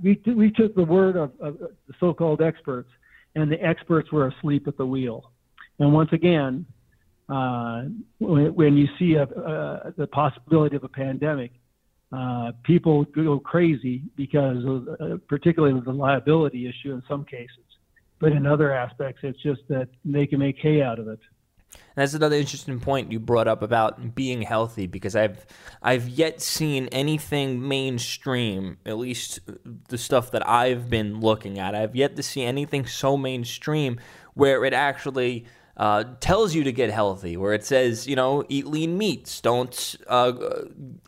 we, 0.02 0.20
we 0.26 0.50
took 0.50 0.74
the 0.74 0.84
word 0.84 1.16
of, 1.16 1.32
of 1.40 1.58
the 1.58 1.94
so-called 1.98 2.40
experts, 2.40 2.88
and 3.34 3.50
the 3.50 3.62
experts 3.62 4.10
were 4.10 4.28
asleep 4.28 4.66
at 4.66 4.76
the 4.76 4.86
wheel. 4.86 5.32
And 5.78 5.92
once 5.92 6.10
again, 6.12 6.66
uh, 7.28 7.84
when, 8.18 8.54
when, 8.54 8.76
you 8.76 8.88
see 8.98 9.14
a, 9.14 9.22
uh, 9.22 9.90
the 9.96 10.06
possibility 10.06 10.76
of 10.76 10.84
a 10.84 10.88
pandemic, 10.88 11.52
uh, 12.12 12.52
people 12.64 13.04
go 13.04 13.38
crazy 13.38 14.02
because 14.16 14.64
of, 14.64 14.88
uh, 14.88 15.16
particularly 15.28 15.74
with 15.74 15.84
the 15.84 15.92
liability 15.92 16.68
issue 16.68 16.92
in 16.92 17.02
some 17.08 17.24
cases. 17.24 17.64
But 18.20 18.32
in 18.32 18.46
other 18.46 18.72
aspects, 18.72 19.20
it's 19.22 19.40
just 19.42 19.60
that 19.68 19.88
they 20.04 20.26
can 20.26 20.40
make 20.40 20.56
hay 20.58 20.82
out 20.82 20.98
of 20.98 21.08
it. 21.08 21.20
That's 21.94 22.14
another 22.14 22.36
interesting 22.36 22.80
point 22.80 23.12
you 23.12 23.18
brought 23.18 23.48
up 23.48 23.62
about 23.62 24.14
being 24.14 24.42
healthy 24.42 24.86
because 24.86 25.16
I've 25.16 25.44
I've 25.82 26.08
yet 26.08 26.40
seen 26.40 26.88
anything 26.88 27.66
mainstream, 27.66 28.78
at 28.86 28.98
least 28.98 29.40
the 29.88 29.98
stuff 29.98 30.30
that 30.30 30.48
I've 30.48 30.88
been 30.88 31.20
looking 31.20 31.58
at. 31.58 31.74
I've 31.74 31.96
yet 31.96 32.16
to 32.16 32.22
see 32.22 32.42
anything 32.42 32.86
so 32.86 33.16
mainstream 33.16 33.98
where 34.34 34.64
it 34.64 34.72
actually 34.72 35.46
uh, 35.76 36.04
tells 36.20 36.54
you 36.54 36.64
to 36.64 36.72
get 36.72 36.90
healthy, 36.90 37.36
where 37.36 37.54
it 37.54 37.64
says, 37.64 38.06
you 38.06 38.14
know, 38.14 38.44
eat 38.48 38.66
lean 38.66 38.98
meats, 38.98 39.40
don't 39.40 39.96
uh, 40.08 40.32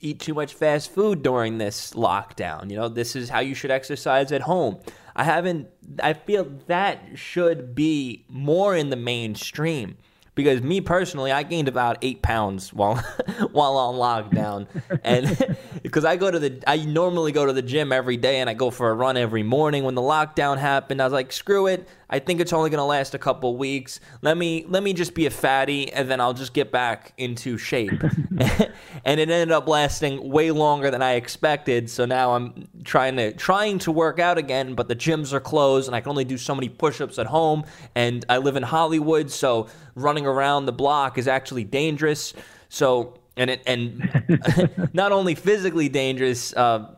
eat 0.00 0.18
too 0.18 0.34
much 0.34 0.54
fast 0.54 0.90
food 0.90 1.22
during 1.22 1.58
this 1.58 1.92
lockdown. 1.92 2.70
You 2.70 2.76
know, 2.76 2.88
this 2.88 3.14
is 3.14 3.28
how 3.28 3.40
you 3.40 3.54
should 3.54 3.70
exercise 3.70 4.32
at 4.32 4.42
home. 4.42 4.78
I 5.14 5.24
haven't, 5.24 5.68
I 6.02 6.14
feel 6.14 6.44
that 6.68 7.00
should 7.14 7.74
be 7.74 8.24
more 8.28 8.74
in 8.74 8.88
the 8.88 8.96
mainstream 8.96 9.98
because 10.34 10.62
me 10.62 10.80
personally, 10.80 11.30
I 11.30 11.42
gained 11.42 11.68
about 11.68 11.98
eight 12.02 12.22
pounds 12.22 12.72
while 12.72 12.96
while 13.52 13.76
on 13.76 13.94
lockdown, 13.96 14.66
and 15.04 15.56
because 15.82 16.04
I 16.04 16.16
go 16.16 16.30
to 16.30 16.38
the, 16.38 16.62
I 16.66 16.78
normally 16.78 17.32
go 17.32 17.44
to 17.46 17.52
the 17.52 17.62
gym 17.62 17.92
every 17.92 18.16
day, 18.16 18.40
and 18.40 18.48
I 18.48 18.54
go 18.54 18.70
for 18.70 18.90
a 18.90 18.94
run 18.94 19.16
every 19.16 19.42
morning. 19.42 19.84
When 19.84 19.94
the 19.94 20.02
lockdown 20.02 20.58
happened, 20.58 21.00
I 21.02 21.04
was 21.04 21.12
like, 21.12 21.32
screw 21.32 21.66
it, 21.66 21.86
I 22.12 22.18
think 22.18 22.40
it's 22.40 22.52
only 22.52 22.68
gonna 22.68 22.84
last 22.84 23.14
a 23.14 23.18
couple 23.18 23.56
weeks. 23.56 23.98
Let 24.20 24.36
me 24.36 24.66
let 24.68 24.82
me 24.82 24.92
just 24.92 25.14
be 25.14 25.24
a 25.24 25.30
fatty, 25.30 25.90
and 25.90 26.10
then 26.10 26.20
I'll 26.20 26.34
just 26.34 26.52
get 26.52 26.70
back 26.70 27.14
into 27.16 27.56
shape. 27.56 27.90
and 29.04 29.18
it 29.18 29.30
ended 29.30 29.50
up 29.50 29.66
lasting 29.66 30.30
way 30.30 30.50
longer 30.50 30.90
than 30.90 31.00
I 31.00 31.12
expected. 31.14 31.88
So 31.88 32.04
now 32.04 32.34
I'm 32.34 32.68
trying 32.84 33.16
to 33.16 33.32
trying 33.32 33.78
to 33.80 33.92
work 33.92 34.18
out 34.18 34.36
again, 34.36 34.74
but 34.74 34.88
the 34.88 34.96
gyms 34.96 35.32
are 35.32 35.40
closed, 35.40 35.88
and 35.88 35.96
I 35.96 36.02
can 36.02 36.10
only 36.10 36.26
do 36.26 36.36
so 36.36 36.54
many 36.54 36.68
push-ups 36.68 37.18
at 37.18 37.26
home. 37.26 37.64
And 37.94 38.26
I 38.28 38.36
live 38.36 38.56
in 38.56 38.62
Hollywood, 38.62 39.30
so 39.30 39.68
running 39.94 40.21
around 40.26 40.66
the 40.66 40.72
block 40.72 41.18
is 41.18 41.28
actually 41.28 41.64
dangerous. 41.64 42.34
So 42.68 43.18
and 43.36 43.50
it 43.50 43.62
and 43.66 44.90
not 44.92 45.12
only 45.12 45.34
physically 45.34 45.88
dangerous. 45.88 46.54
Uh, 46.54 46.94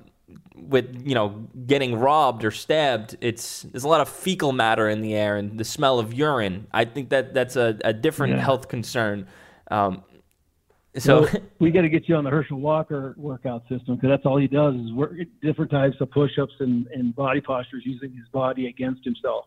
with 0.57 1.07
you 1.07 1.15
know 1.15 1.47
getting 1.67 1.97
robbed 1.97 2.45
or 2.45 2.51
stabbed, 2.51 3.17
it's 3.21 3.63
there's 3.63 3.85
a 3.85 3.89
lot 3.89 4.01
of 4.01 4.09
fecal 4.09 4.53
matter 4.53 4.89
in 4.89 5.03
the 5.03 5.15
air 5.15 5.37
and 5.37 5.59
the 5.59 5.65
smell 5.65 5.99
of 5.99 6.15
urine. 6.15 6.67
I 6.73 6.85
think 6.85 7.11
that 7.11 7.35
that's 7.35 7.57
a, 7.57 7.77
a 7.85 7.93
different 7.93 8.35
yeah. 8.35 8.41
health 8.41 8.69
concern. 8.69 9.27
Um, 9.71 10.03
so 10.97 11.23
well, 11.23 11.31
we 11.59 11.71
got 11.71 11.83
to 11.83 11.89
get 11.89 12.09
you 12.09 12.17
on 12.17 12.25
the 12.25 12.31
Herschel 12.31 12.61
Walker 12.61 13.15
workout 13.17 13.63
system 13.69 13.97
because 13.97 14.11
that's 14.11 14.25
all 14.25 14.39
he 14.39 14.47
does 14.47 14.75
is 14.75 14.93
work 14.93 15.17
different 15.43 15.71
types 15.71 15.97
of 16.01 16.11
push-ups 16.11 16.55
and, 16.61 16.87
and 16.89 17.15
body 17.15 17.41
postures 17.41 17.83
using 17.85 18.13
his 18.13 18.27
body 18.29 18.69
against 18.69 19.05
himself. 19.05 19.47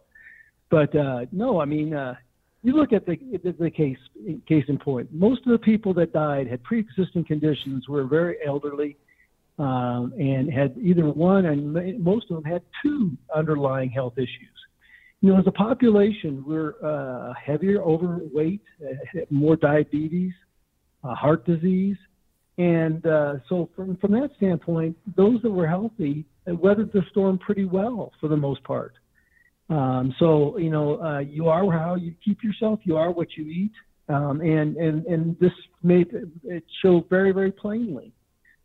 But 0.69 0.93
uh, 0.95 1.25
no, 1.31 1.61
I 1.61 1.65
mean, 1.65 1.93
uh, 1.93 2.15
you 2.67 2.73
look 2.73 2.91
at 2.91 3.05
the, 3.05 3.17
the, 3.45 3.55
the 3.57 3.71
case 3.71 3.97
case 4.45 4.65
in 4.67 4.77
point. 4.77 5.07
Most 5.13 5.45
of 5.45 5.53
the 5.53 5.57
people 5.57 5.93
that 5.93 6.11
died 6.11 6.47
had 6.47 6.61
pre-existing 6.63 7.23
conditions, 7.23 7.87
were 7.87 8.03
very 8.03 8.35
elderly, 8.45 8.97
um, 9.57 10.13
and 10.19 10.51
had 10.51 10.75
either 10.77 11.05
one 11.09 11.45
and 11.45 12.03
most 12.03 12.29
of 12.29 12.35
them 12.35 12.43
had 12.43 12.61
two 12.83 13.11
underlying 13.33 13.89
health 13.89 14.15
issues. 14.17 14.57
You 15.21 15.31
know, 15.31 15.39
as 15.39 15.47
a 15.47 15.51
population, 15.51 16.43
we're 16.45 16.73
uh, 16.83 17.33
heavier, 17.41 17.81
overweight, 17.81 18.61
uh, 18.85 19.19
more 19.29 19.55
diabetes, 19.55 20.33
uh, 21.05 21.15
heart 21.15 21.45
disease, 21.45 21.95
and 22.57 23.05
uh, 23.05 23.35
so 23.47 23.69
from 23.77 23.95
from 23.95 24.11
that 24.11 24.31
standpoint, 24.35 24.97
those 25.15 25.41
that 25.41 25.51
were 25.51 25.67
healthy 25.67 26.25
weathered 26.45 26.91
the 26.91 27.03
storm 27.11 27.37
pretty 27.37 27.63
well 27.63 28.11
for 28.19 28.27
the 28.27 28.35
most 28.35 28.61
part. 28.65 28.93
Um, 29.69 30.13
so 30.19 30.57
you 30.57 30.69
know, 30.69 31.01
uh, 31.01 31.19
you 31.19 31.49
are 31.49 31.69
how 31.71 31.95
you 31.95 32.13
keep 32.23 32.43
yourself. 32.43 32.79
You 32.83 32.97
are 32.97 33.11
what 33.11 33.35
you 33.35 33.45
eat. 33.45 33.73
Um, 34.09 34.39
and, 34.39 34.77
and, 34.77 35.05
and 35.05 35.37
this 35.39 35.51
made 35.83 36.07
it 36.43 36.63
show 36.81 37.05
very, 37.09 37.33
very 37.33 37.51
plainly 37.51 38.13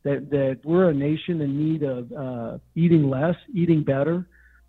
that, 0.05 0.31
that 0.31 0.61
we're 0.65 0.91
a 0.91 0.95
nation 0.95 1.41
in 1.41 1.59
need 1.59 1.83
of 1.83 2.13
uh, 2.13 2.59
eating 2.77 3.11
less, 3.11 3.35
eating 3.53 3.83
better, 3.83 4.27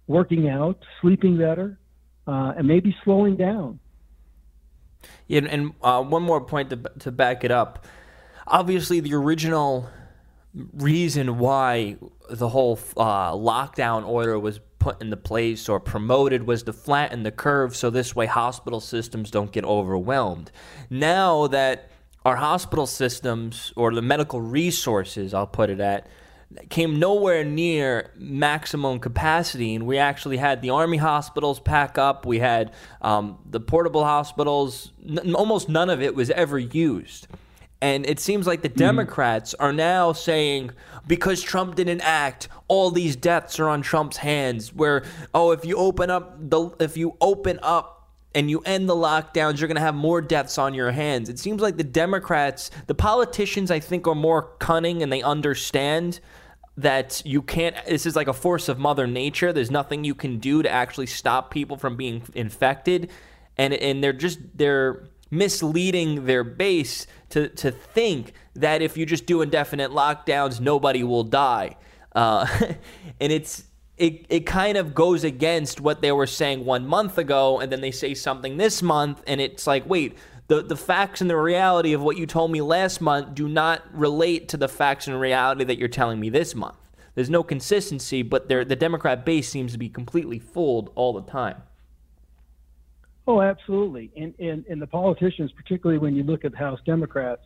working 0.07 0.49
out, 0.49 0.83
sleeping 1.01 1.37
better, 1.37 1.77
uh, 2.27 2.53
and 2.57 2.67
maybe 2.67 2.95
slowing 3.03 3.37
down. 3.37 3.79
Yeah, 5.27 5.41
and 5.47 5.73
uh, 5.81 6.01
one 6.01 6.23
more 6.23 6.41
point 6.41 6.69
to, 6.71 6.77
to 6.99 7.11
back 7.11 7.43
it 7.43 7.51
up. 7.51 7.85
Obviously, 8.47 8.99
the 8.99 9.13
original 9.13 9.89
reason 10.73 11.37
why 11.37 11.97
the 12.29 12.49
whole 12.49 12.79
uh, 12.97 13.31
lockdown 13.31 14.07
order 14.07 14.39
was 14.39 14.59
put 14.83 15.01
into 15.01 15.15
place 15.15 15.69
or 15.69 15.79
promoted 15.79 16.45
was 16.45 16.63
to 16.63 16.73
flatten 16.73 17.23
the 17.23 17.31
curve 17.31 17.73
so 17.73 17.89
this 17.89 18.13
way 18.13 18.25
hospital 18.25 18.81
systems 18.81 19.31
don't 19.31 19.53
get 19.53 19.63
overwhelmed. 19.63 20.51
Now 20.89 21.47
that 21.47 21.89
our 22.25 22.35
hospital 22.35 22.85
systems 22.85 23.71
or 23.77 23.93
the 23.93 24.01
medical 24.01 24.41
resources, 24.41 25.33
I'll 25.33 25.47
put 25.47 25.69
it 25.69 25.79
at, 25.79 26.07
came 26.69 26.99
nowhere 26.99 27.45
near 27.45 28.11
maximum 28.17 28.99
capacity, 28.99 29.73
and 29.73 29.87
we 29.87 29.97
actually 29.97 30.35
had 30.35 30.61
the 30.61 30.71
army 30.71 30.97
hospitals 30.97 31.61
pack 31.61 31.97
up. 31.97 32.25
We 32.25 32.39
had 32.39 32.73
um, 33.01 33.39
the 33.49 33.61
portable 33.61 34.03
hospitals. 34.03 34.91
N- 35.07 35.33
almost 35.33 35.69
none 35.69 35.89
of 35.89 36.01
it 36.01 36.13
was 36.13 36.29
ever 36.31 36.59
used. 36.59 37.27
And 37.83 38.05
it 38.05 38.17
seems 38.21 38.47
like 38.47 38.61
the 38.61 38.69
mm-hmm. 38.69 38.79
Democrats 38.79 39.53
are 39.55 39.73
now 39.73 40.13
saying 40.13 40.71
because 41.05 41.41
Trump 41.41 41.75
didn't 41.75 41.99
act, 41.99 42.47
all 42.69 42.89
these 42.89 43.17
deaths 43.17 43.59
are 43.59 43.67
on 43.67 43.81
Trump's 43.81 44.15
hands. 44.15 44.73
Where 44.73 45.03
oh, 45.33 45.51
if 45.51 45.65
you 45.65 45.75
open 45.75 46.09
up 46.09 46.49
the 46.49 46.69
if 46.79 46.95
you 46.95 47.17
open 47.19 47.59
up 47.61 48.09
and 48.33 48.49
you 48.49 48.61
end 48.61 48.87
the 48.87 48.95
lockdowns, 48.95 49.59
you're 49.59 49.67
going 49.67 49.75
to 49.75 49.81
have 49.81 49.95
more 49.95 50.21
deaths 50.21 50.57
on 50.57 50.73
your 50.73 50.91
hands. 50.91 51.27
It 51.27 51.37
seems 51.39 51.61
like 51.61 51.75
the 51.75 51.83
Democrats, 51.83 52.71
the 52.87 52.95
politicians, 52.95 53.69
I 53.69 53.81
think, 53.81 54.07
are 54.07 54.15
more 54.15 54.55
cunning 54.59 55.03
and 55.03 55.11
they 55.11 55.21
understand 55.21 56.21
that 56.77 57.21
you 57.25 57.41
can't 57.41 57.75
this 57.85 58.05
is 58.05 58.15
like 58.15 58.29
a 58.29 58.33
force 58.33 58.67
of 58.67 58.79
mother 58.79 59.05
nature 59.05 59.53
there's 59.53 59.69
nothing 59.69 60.03
you 60.03 60.15
can 60.15 60.39
do 60.39 60.63
to 60.63 60.67
actually 60.71 61.05
stop 61.05 61.51
people 61.51 61.77
from 61.77 61.95
being 61.95 62.23
infected 62.33 63.11
and 63.59 63.75
and 63.75 64.03
they're 64.03 64.11
just 64.11 64.39
they're 64.55 65.03
misleading 65.29 66.25
their 66.25 66.43
base 66.43 67.07
to 67.29 67.49
to 67.49 67.71
think 67.71 68.33
that 68.55 68.81
if 68.81 68.97
you 68.97 69.05
just 69.05 69.25
do 69.25 69.41
indefinite 69.41 69.91
lockdowns 69.91 70.59
nobody 70.59 71.03
will 71.03 71.23
die 71.23 71.75
uh, 72.15 72.45
and 73.19 73.31
it's 73.31 73.65
it, 73.95 74.25
it 74.27 74.39
kind 74.41 74.75
of 74.75 74.95
goes 74.95 75.23
against 75.23 75.79
what 75.79 76.01
they 76.01 76.11
were 76.11 76.25
saying 76.25 76.65
one 76.65 76.85
month 76.85 77.17
ago 77.17 77.59
and 77.59 77.71
then 77.71 77.81
they 77.81 77.91
say 77.91 78.13
something 78.13 78.57
this 78.57 78.81
month 78.81 79.21
and 79.27 79.39
it's 79.39 79.67
like 79.67 79.87
wait 79.87 80.17
the, 80.47 80.61
the 80.61 80.75
facts 80.75 81.21
and 81.21 81.29
the 81.29 81.37
reality 81.37 81.93
of 81.93 82.01
what 82.01 82.17
you 82.17 82.25
told 82.25 82.51
me 82.51 82.61
last 82.61 83.01
month 83.01 83.33
do 83.33 83.47
not 83.47 83.81
relate 83.93 84.49
to 84.49 84.57
the 84.57 84.67
facts 84.67 85.07
and 85.07 85.19
reality 85.19 85.63
that 85.63 85.77
you're 85.77 85.87
telling 85.87 86.19
me 86.19 86.29
this 86.29 86.53
month. 86.53 86.77
There's 87.15 87.29
no 87.29 87.43
consistency, 87.43 88.23
but 88.23 88.49
the 88.49 88.75
Democrat 88.75 89.25
base 89.25 89.47
seems 89.47 89.71
to 89.73 89.77
be 89.77 89.87
completely 89.87 90.39
fooled 90.39 90.91
all 90.95 91.13
the 91.13 91.21
time. 91.21 91.61
Oh, 93.25 93.41
absolutely. 93.41 94.11
And, 94.17 94.33
and, 94.39 94.65
and 94.65 94.81
the 94.81 94.87
politicians, 94.87 95.51
particularly 95.55 95.99
when 95.99 96.15
you 96.15 96.23
look 96.23 96.43
at 96.43 96.51
the 96.51 96.57
House 96.57 96.79
Democrats 96.85 97.41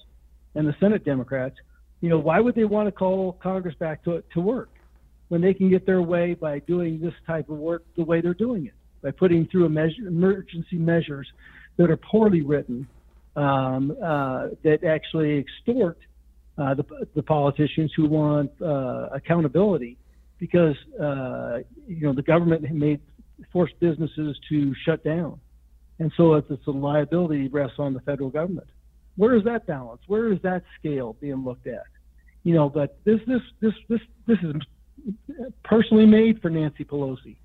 and 0.55 0.67
the 0.67 0.75
Senate 0.79 1.05
Democrats, 1.05 1.55
you 2.01 2.09
know, 2.09 2.17
why 2.17 2.39
would 2.39 2.55
they 2.55 2.63
want 2.63 2.87
to 2.87 2.91
call 2.91 3.33
Congress 3.41 3.75
back 3.79 4.03
to, 4.05 4.23
to 4.33 4.41
work 4.41 4.69
when 5.29 5.41
they 5.41 5.53
can 5.53 5.69
get 5.69 5.85
their 5.85 6.01
way 6.01 6.33
by 6.33 6.59
doing 6.59 6.99
this 6.99 7.13
type 7.25 7.49
of 7.49 7.57
work 7.57 7.83
the 7.95 8.03
way 8.03 8.21
they're 8.21 8.33
doing 8.33 8.65
it, 8.65 8.73
by 9.03 9.11
putting 9.11 9.47
through 9.47 9.67
measure, 9.69 10.07
emergency 10.07 10.77
measures 10.77 11.27
that 11.77 11.89
are 11.89 11.97
poorly 11.97 12.41
written 12.41 12.87
um, 13.35 13.95
uh, 14.03 14.47
that 14.63 14.83
actually 14.83 15.37
extort 15.37 15.97
uh, 16.57 16.73
the, 16.73 16.83
the, 17.15 17.21
politicians 17.21 17.91
who 17.95 18.07
want 18.07 18.51
uh, 18.63 19.09
accountability 19.13 19.95
because 20.39 20.75
uh, 20.99 21.59
you 21.87 22.01
know 22.01 22.13
the 22.13 22.23
government 22.23 22.63
made 22.71 22.99
forced 23.53 23.79
businesses 23.79 24.35
to 24.49 24.73
shut 24.83 25.03
down, 25.03 25.39
and 25.99 26.11
so 26.15 26.35
it's, 26.35 26.47
it's 26.49 26.65
a 26.67 26.71
liability 26.71 27.47
rests 27.47 27.79
on 27.79 27.93
the 27.93 27.99
federal 28.01 28.29
government. 28.29 28.67
Where 29.15 29.35
is 29.35 29.43
that 29.45 29.65
balance? 29.65 30.01
Where 30.07 30.31
is 30.31 30.39
that 30.43 30.63
scale 30.79 31.15
being 31.19 31.43
looked 31.43 31.67
at? 31.67 31.83
You 32.43 32.53
know, 32.53 32.69
but 32.69 32.99
this 33.03 33.19
this 33.27 33.41
this 33.61 33.73
this 33.89 34.01
this 34.27 34.37
is 34.43 34.53
personally 35.63 36.05
made 36.05 36.41
for 36.41 36.49
Nancy 36.49 36.85
Pelosi. 36.85 37.37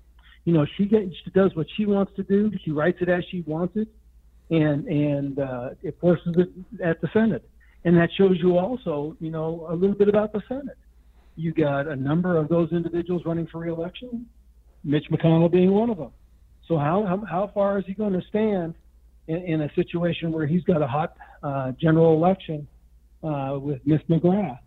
You 0.45 0.53
know, 0.53 0.65
she 0.77 0.85
gets 0.85 1.11
she 1.23 1.31
does 1.31 1.55
what 1.55 1.67
she 1.75 1.85
wants 1.85 2.13
to 2.15 2.23
do. 2.23 2.51
She 2.63 2.71
writes 2.71 2.99
it 3.01 3.09
as 3.09 3.23
she 3.31 3.41
wants 3.41 3.75
it 3.75 3.87
and 4.49 4.85
and 4.87 5.39
uh, 5.39 5.69
it 5.81 5.99
forces 5.99 6.35
it 6.37 6.49
at 6.83 7.01
the 7.01 7.09
Senate, 7.13 7.47
and 7.85 7.97
that 7.97 8.09
shows 8.17 8.37
you 8.39 8.57
also, 8.57 9.15
you 9.19 9.31
know, 9.31 9.67
a 9.69 9.75
little 9.75 9.95
bit 9.95 10.09
about 10.09 10.33
the 10.33 10.41
Senate. 10.47 10.77
You 11.35 11.53
got 11.53 11.87
a 11.87 11.95
number 11.95 12.37
of 12.37 12.49
those 12.49 12.71
individuals 12.71 13.23
running 13.25 13.47
for 13.47 13.59
reelection, 13.59 14.27
Mitch 14.83 15.05
McConnell 15.11 15.51
being 15.51 15.71
one 15.71 15.89
of 15.89 15.97
them. 15.97 16.11
So 16.67 16.77
how 16.77 17.05
how, 17.05 17.25
how 17.25 17.51
far 17.53 17.79
is 17.79 17.85
he 17.85 17.93
going 17.93 18.13
to 18.13 18.21
stand 18.27 18.75
in, 19.27 19.37
in 19.37 19.61
a 19.61 19.73
situation 19.73 20.31
where 20.31 20.45
he's 20.45 20.63
got 20.63 20.81
a 20.81 20.87
hot 20.87 21.15
uh, 21.41 21.71
general 21.73 22.13
election 22.13 22.67
uh, 23.23 23.57
with 23.59 23.81
Miss 23.85 24.01
McGrath? 24.09 24.59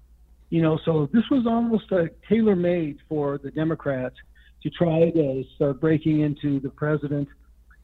You 0.50 0.62
know, 0.62 0.78
so 0.84 1.08
this 1.12 1.24
was 1.30 1.46
almost 1.46 1.90
a 1.90 2.10
tailor 2.28 2.54
made 2.54 2.98
for 3.08 3.38
the 3.38 3.50
Democrats 3.50 4.14
to 4.62 4.70
try 4.70 5.10
to 5.10 5.44
start 5.56 5.80
breaking 5.80 6.20
into 6.20 6.60
the 6.60 6.70
president 6.70 7.28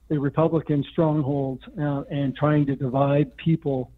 the 0.08 0.18
Republican 0.18 0.84
strongholds 0.92 1.62
uh, 1.80 2.02
and 2.10 2.36
trying 2.36 2.66
to 2.66 2.76
divide 2.76 3.34
people, 3.38 3.90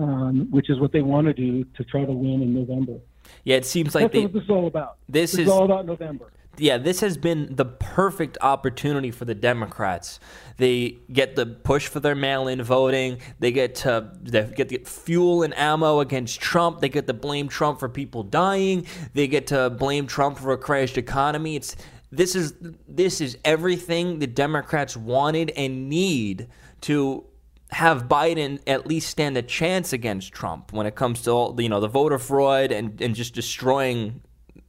um, 0.00 0.48
which 0.50 0.68
is 0.68 0.80
what 0.80 0.90
they 0.90 1.02
want 1.02 1.28
to 1.28 1.32
do 1.32 1.64
to 1.76 1.84
try 1.84 2.04
to 2.04 2.12
win 2.12 2.42
in 2.42 2.52
November. 2.52 2.98
Yeah, 3.44 3.56
it 3.56 3.66
seems 3.66 3.94
like 3.94 4.04
That's 4.04 4.14
they, 4.14 4.22
what 4.22 4.32
this 4.32 4.42
is 4.42 4.50
all 4.50 4.66
about. 4.66 4.96
This, 5.08 5.30
this 5.30 5.40
is, 5.40 5.46
is 5.46 5.52
all 5.52 5.64
about 5.64 5.86
November 5.86 6.32
yeah, 6.60 6.76
this 6.76 7.00
has 7.00 7.16
been 7.16 7.56
the 7.56 7.64
perfect 7.64 8.36
opportunity 8.42 9.10
for 9.10 9.24
the 9.24 9.34
Democrats. 9.34 10.20
They 10.58 10.98
get 11.10 11.34
the 11.34 11.46
push 11.46 11.88
for 11.88 12.00
their 12.00 12.14
mail-in 12.14 12.62
voting. 12.62 13.18
They 13.38 13.50
get 13.50 13.74
to 13.76 14.10
they 14.20 14.44
get 14.44 14.86
fuel 14.86 15.42
and 15.42 15.56
ammo 15.56 16.00
against 16.00 16.40
Trump. 16.40 16.80
They 16.80 16.90
get 16.90 17.06
to 17.06 17.14
blame 17.14 17.48
Trump 17.48 17.80
for 17.80 17.88
people 17.88 18.22
dying. 18.22 18.86
They 19.14 19.26
get 19.26 19.46
to 19.48 19.70
blame 19.70 20.06
Trump 20.06 20.38
for 20.38 20.52
a 20.52 20.58
crashed 20.58 20.98
economy. 20.98 21.56
It's 21.56 21.76
this 22.12 22.34
is 22.34 22.54
this 22.86 23.20
is 23.20 23.38
everything 23.44 24.18
the 24.18 24.26
Democrats 24.26 24.96
wanted 24.96 25.50
and 25.56 25.88
need 25.88 26.48
to 26.82 27.24
have 27.70 28.08
Biden 28.08 28.60
at 28.66 28.86
least 28.86 29.08
stand 29.08 29.36
a 29.36 29.42
chance 29.42 29.92
against 29.92 30.32
Trump 30.32 30.72
when 30.72 30.86
it 30.86 30.94
comes 30.94 31.22
to 31.22 31.30
all, 31.30 31.60
you 31.60 31.68
know 31.68 31.80
the 31.80 31.88
voter 31.88 32.18
fraud 32.18 32.70
and, 32.72 33.00
and 33.00 33.14
just 33.14 33.34
destroying 33.34 34.20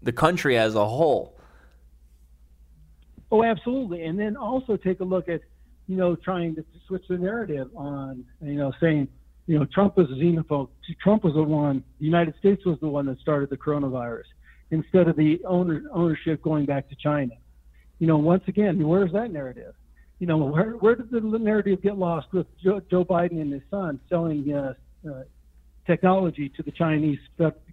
the 0.02 0.14
country 0.14 0.58
as 0.58 0.76
a 0.76 0.86
whole. 0.86 1.38
Oh, 3.32 3.44
absolutely. 3.44 4.04
And 4.04 4.20
then 4.20 4.36
also 4.36 4.76
take 4.76 5.00
a 5.00 5.06
look 5.06 5.30
at, 5.30 5.42
you 5.88 5.96
know, 5.96 6.16
trying 6.16 6.56
to 6.56 6.66
switch 6.88 7.06
the 7.08 7.18
narrative 7.18 7.70
on, 7.76 8.26
you 8.42 8.56
know, 8.56 8.74
saying, 8.80 9.08
you 9.48 9.58
know, 9.58 9.66
Trump 9.66 9.98
was 9.98 10.10
a 10.12 10.14
xenophobe. 10.14 10.70
Trump 11.02 11.24
was 11.24 11.34
the 11.34 11.44
one, 11.44 11.84
the 12.00 12.06
United 12.06 12.36
States 12.40 12.66
was 12.66 12.80
the 12.80 12.88
one 12.88 13.06
that 13.06 13.20
started 13.20 13.50
the 13.50 13.58
coronavirus 13.58 14.26
instead 14.70 15.08
of 15.08 15.16
the 15.16 15.42
owner, 15.46 15.84
ownership 15.92 16.42
going 16.42 16.66
back 16.66 16.90
to 16.90 16.96
China. 16.96 17.34
You 18.00 18.08
know, 18.08 18.18
once 18.18 18.44
again, 18.48 18.86
where's 18.86 19.12
that 19.14 19.32
narrative? 19.32 19.74
You 20.20 20.28
know, 20.28 20.38
where, 20.38 20.72
where 20.72 20.96
did 20.96 21.10
the 21.10 21.22
narrative 21.22 21.82
get 21.82 21.98
lost 21.98 22.28
with 22.32 22.48
Joe, 22.62 22.82
Joe 22.92 23.04
Biden 23.04 23.42
and 23.42 23.52
his 23.52 23.64
son 23.72 24.00
selling 24.10 24.54
uh, 24.54 24.74
uh, 25.10 25.24
technology 25.88 26.50
to 26.50 26.64
the 26.64 26.72
Chinese 26.72 27.20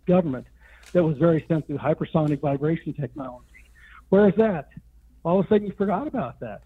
government 0.07 0.47
that 0.93 1.03
was 1.03 1.19
very 1.19 1.45
sensitive, 1.49 1.81
hypersonic 1.81 2.41
vibration 2.41 2.95
technology? 2.95 3.45
Where 4.09 4.29
is 4.29 4.35
that? 4.37 4.71
All 5.29 5.41
of 5.41 5.45
a 5.45 5.49
sudden, 5.51 5.67
you 5.67 5.75
forgot 5.77 6.07
about 6.07 6.41
that. 6.41 6.63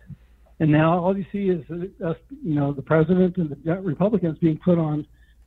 And 0.61 0.71
now 0.71 1.01
all 1.01 1.17
you 1.17 1.27
see 1.33 1.49
is, 1.49 1.65
uh, 1.69 2.11
us, 2.11 2.17
you 2.45 2.55
know, 2.55 2.73
the 2.73 2.83
president 2.83 3.37
and 3.37 3.51
the 3.51 3.75
Republicans 3.81 4.39
being 4.39 4.59
put 4.65 4.79
on 4.79 5.05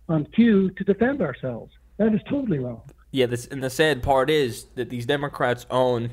on 0.09 0.25
cue 0.35 0.69
to 0.71 0.83
defend 0.83 1.21
ourselves. 1.21 1.71
That 1.97 2.13
is 2.13 2.19
totally 2.29 2.59
wrong. 2.59 2.81
Yeah, 3.11 3.27
this, 3.27 3.47
and 3.47 3.63
the 3.63 3.69
sad 3.69 4.03
part 4.03 4.29
is 4.29 4.65
that 4.75 4.89
these 4.89 5.05
Democrats 5.05 5.65
own 5.71 6.11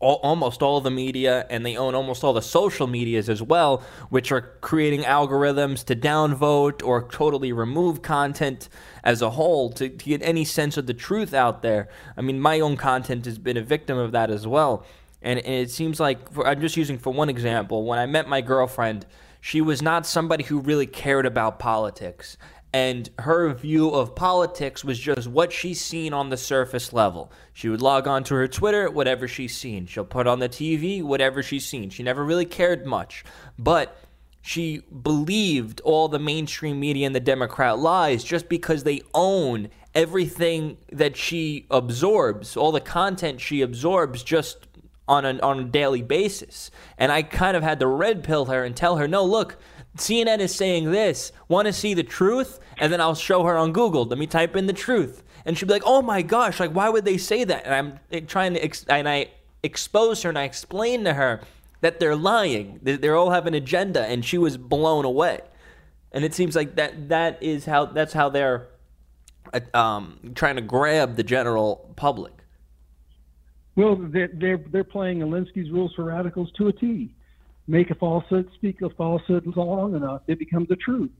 all, 0.00 0.18
almost 0.22 0.62
all 0.62 0.80
the 0.80 0.90
media 0.90 1.46
and 1.50 1.64
they 1.64 1.76
own 1.76 1.94
almost 1.94 2.24
all 2.24 2.32
the 2.32 2.40
social 2.40 2.86
medias 2.86 3.28
as 3.28 3.42
well, 3.42 3.82
which 4.08 4.32
are 4.32 4.40
creating 4.62 5.02
algorithms 5.02 5.84
to 5.84 5.94
downvote 5.94 6.82
or 6.82 7.06
totally 7.08 7.52
remove 7.52 8.00
content 8.00 8.70
as 9.04 9.20
a 9.20 9.30
whole 9.30 9.70
to, 9.72 9.90
to 9.90 10.04
get 10.06 10.22
any 10.22 10.44
sense 10.44 10.78
of 10.78 10.86
the 10.86 10.94
truth 10.94 11.34
out 11.34 11.60
there. 11.60 11.88
I 12.16 12.22
mean, 12.22 12.40
my 12.40 12.60
own 12.60 12.78
content 12.78 13.26
has 13.26 13.38
been 13.38 13.58
a 13.58 13.62
victim 13.62 13.98
of 13.98 14.12
that 14.12 14.30
as 14.30 14.46
well. 14.46 14.86
And, 15.26 15.40
and 15.40 15.54
it 15.54 15.70
seems 15.70 16.00
like, 16.00 16.32
for, 16.32 16.46
I'm 16.46 16.60
just 16.60 16.76
using 16.76 16.98
for 16.98 17.12
one 17.12 17.28
example, 17.28 17.84
when 17.84 17.98
I 17.98 18.06
met 18.06 18.28
my 18.28 18.40
girlfriend, 18.40 19.04
she 19.40 19.60
was 19.60 19.82
not 19.82 20.06
somebody 20.06 20.44
who 20.44 20.60
really 20.60 20.86
cared 20.86 21.26
about 21.26 21.58
politics 21.58 22.38
and 22.76 23.08
her 23.20 23.54
view 23.54 23.88
of 23.88 24.14
politics 24.14 24.84
was 24.84 24.98
just 24.98 25.28
what 25.28 25.50
she's 25.50 25.80
seen 25.80 26.12
on 26.12 26.28
the 26.28 26.36
surface 26.36 26.92
level. 26.92 27.32
She 27.54 27.70
would 27.70 27.80
log 27.80 28.06
on 28.06 28.22
to 28.24 28.34
her 28.34 28.46
Twitter, 28.46 28.90
whatever 28.90 29.26
she's 29.26 29.56
seen. 29.56 29.86
She'll 29.86 30.04
put 30.04 30.26
on 30.26 30.40
the 30.40 30.48
TV, 30.48 31.02
whatever 31.02 31.42
she's 31.42 31.64
seen. 31.64 31.88
She 31.88 32.02
never 32.02 32.22
really 32.22 32.44
cared 32.44 32.84
much, 32.84 33.24
but 33.58 33.96
she 34.42 34.82
believed 35.02 35.80
all 35.80 36.08
the 36.08 36.18
mainstream 36.18 36.78
media 36.78 37.06
and 37.06 37.14
the 37.14 37.20
Democrat 37.20 37.78
lies 37.78 38.22
just 38.22 38.48
because 38.48 38.84
they 38.84 39.00
own 39.14 39.70
everything 39.94 40.76
that 40.92 41.16
she 41.16 41.66
absorbs, 41.70 42.58
all 42.58 42.72
the 42.72 42.80
content 42.80 43.40
she 43.40 43.62
absorbs 43.62 44.22
just 44.22 44.65
on 45.08 45.24
a, 45.24 45.38
on 45.40 45.60
a 45.60 45.64
daily 45.64 46.02
basis. 46.02 46.70
And 46.98 47.12
I 47.12 47.22
kind 47.22 47.56
of 47.56 47.62
had 47.62 47.80
to 47.80 47.86
red 47.86 48.24
pill 48.24 48.46
her 48.46 48.64
and 48.64 48.76
tell 48.76 48.96
her, 48.96 49.06
no, 49.06 49.24
look, 49.24 49.56
CNN 49.96 50.40
is 50.40 50.54
saying 50.54 50.90
this. 50.90 51.32
Want 51.48 51.66
to 51.66 51.72
see 51.72 51.94
the 51.94 52.02
truth? 52.02 52.58
And 52.78 52.92
then 52.92 53.00
I'll 53.00 53.14
show 53.14 53.44
her 53.44 53.56
on 53.56 53.72
Google. 53.72 54.04
Let 54.04 54.18
me 54.18 54.26
type 54.26 54.56
in 54.56 54.66
the 54.66 54.72
truth. 54.72 55.22
And 55.44 55.56
she'd 55.56 55.66
be 55.66 55.74
like, 55.74 55.82
oh 55.86 56.02
my 56.02 56.22
gosh, 56.22 56.58
like, 56.58 56.72
why 56.72 56.88
would 56.88 57.04
they 57.04 57.18
say 57.18 57.44
that? 57.44 57.64
And 57.64 57.74
I'm 57.74 58.00
eh, 58.10 58.20
trying 58.20 58.54
to, 58.54 58.64
ex- 58.64 58.84
and 58.88 59.08
I 59.08 59.28
expose 59.62 60.22
her 60.22 60.28
and 60.28 60.38
I 60.38 60.42
explain 60.42 61.04
to 61.04 61.14
her 61.14 61.40
that 61.80 62.00
they're 62.00 62.16
lying. 62.16 62.80
They 62.82 63.08
all 63.08 63.30
have 63.30 63.46
an 63.46 63.54
agenda, 63.54 64.04
and 64.04 64.24
she 64.24 64.38
was 64.38 64.56
blown 64.56 65.04
away. 65.04 65.40
And 66.12 66.24
it 66.24 66.34
seems 66.34 66.56
like 66.56 66.76
that 66.76 67.10
that 67.10 67.42
is 67.42 67.64
how 67.64 67.86
that's 67.86 68.12
how 68.12 68.28
they're 68.28 68.68
uh, 69.52 69.60
um, 69.74 70.32
trying 70.34 70.56
to 70.56 70.62
grab 70.62 71.16
the 71.16 71.22
general 71.22 71.92
public. 71.96 72.32
Well, 73.76 73.96
they're 73.96 74.30
they're, 74.32 74.58
they're 74.72 74.84
playing 74.84 75.20
Alinsky's 75.20 75.70
rules 75.70 75.92
for 75.94 76.04
radicals 76.04 76.50
to 76.58 76.68
a 76.68 76.72
T. 76.72 77.14
Make 77.68 77.90
a 77.90 77.94
falsehood, 77.94 78.48
speak 78.54 78.80
a 78.82 78.90
falsehood 78.90 79.44
long 79.56 79.94
enough, 79.94 80.22
it 80.28 80.38
becomes 80.38 80.70
a 80.70 80.76
truth. 80.76 81.10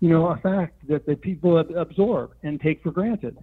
You 0.00 0.10
know, 0.10 0.26
a 0.26 0.36
fact 0.36 0.86
that 0.88 1.06
the 1.06 1.16
people 1.16 1.58
absorb 1.58 2.32
and 2.42 2.60
take 2.60 2.82
for 2.82 2.92
granted. 2.92 3.36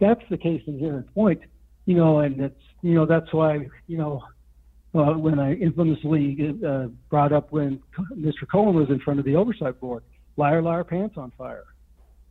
That's 0.00 0.20
the 0.30 0.36
case 0.36 0.62
in 0.66 0.78
here 0.78 1.04
point. 1.14 1.40
You 1.86 1.96
know, 1.96 2.20
and 2.20 2.40
it's 2.40 2.60
you 2.82 2.94
know 2.94 3.06
that's 3.06 3.32
why 3.32 3.66
you 3.86 3.96
know 3.96 4.22
uh, 4.94 5.14
when 5.14 5.38
I 5.38 5.54
infamously 5.54 6.56
uh, 6.66 6.86
brought 7.08 7.32
up 7.32 7.52
when 7.52 7.80
Mr. 8.16 8.48
Cohen 8.50 8.74
was 8.74 8.90
in 8.90 9.00
front 9.00 9.18
of 9.18 9.24
the 9.24 9.36
oversight 9.36 9.80
board, 9.80 10.02
liar, 10.36 10.62
liar, 10.62 10.84
pants 10.84 11.16
on 11.16 11.32
fire. 11.38 11.64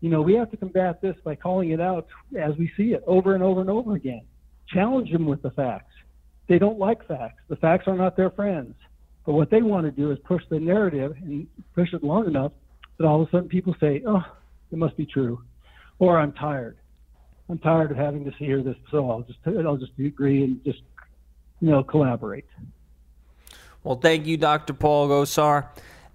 You 0.02 0.10
know, 0.10 0.22
we 0.22 0.34
have 0.36 0.52
to 0.52 0.58
combat 0.58 1.02
this 1.02 1.16
by 1.24 1.36
calling 1.36 1.72
it 1.72 1.82
out 1.82 2.08
as 2.40 2.56
we 2.58 2.72
see 2.78 2.94
it 2.94 3.04
over 3.08 3.34
and 3.34 3.44
over 3.44 3.62
and 3.62 3.70
over 3.70 3.96
again. 3.96 4.22
Challenge 4.74 5.12
them 5.12 5.26
with 5.26 5.42
the 5.42 5.52
facts. 5.52 5.94
They 6.48 6.60
don't 6.60 6.80
like 6.80 7.08
facts. 7.08 7.42
The 7.48 7.56
facts 7.56 7.88
are 7.88 7.96
not 7.96 8.18
their 8.18 8.32
friends. 8.32 8.76
But 9.26 9.34
what 9.34 9.50
they 9.50 9.62
want 9.62 9.86
to 9.86 9.92
do 9.92 10.12
is 10.12 10.18
push 10.26 10.44
the 10.50 10.60
narrative 10.60 11.16
and 11.22 11.48
push 11.76 11.94
it 11.94 12.04
long 12.04 12.28
enough 12.28 12.52
that 12.98 13.06
all 13.06 13.22
of 13.22 13.28
a 13.28 13.32
sudden 13.32 13.50
people 13.50 13.76
say, 13.80 14.02
"Oh, 14.06 14.24
it 14.72 14.78
must 14.78 14.98
be 14.98 15.06
true," 15.06 15.44
or 16.00 16.18
"I'm 16.18 16.32
tired. 16.34 16.78
I'm 17.48 17.60
tired 17.60 17.92
of 17.92 17.98
having 17.98 18.26
to 18.26 18.32
hear 18.32 18.64
this, 18.64 18.78
so 18.90 19.10
I'll 19.10 19.22
just 19.22 19.40
I'll 19.46 19.78
just 19.78 19.92
agree 20.00 20.44
and 20.44 20.64
just 20.64 20.82
you 21.60 21.70
know, 21.70 21.84
collaborate. 21.84 22.46
Well, 23.84 23.98
thank 23.98 24.26
you, 24.26 24.38
Dr. 24.38 24.74
Paul 24.74 25.10
Gosar. 25.10 25.68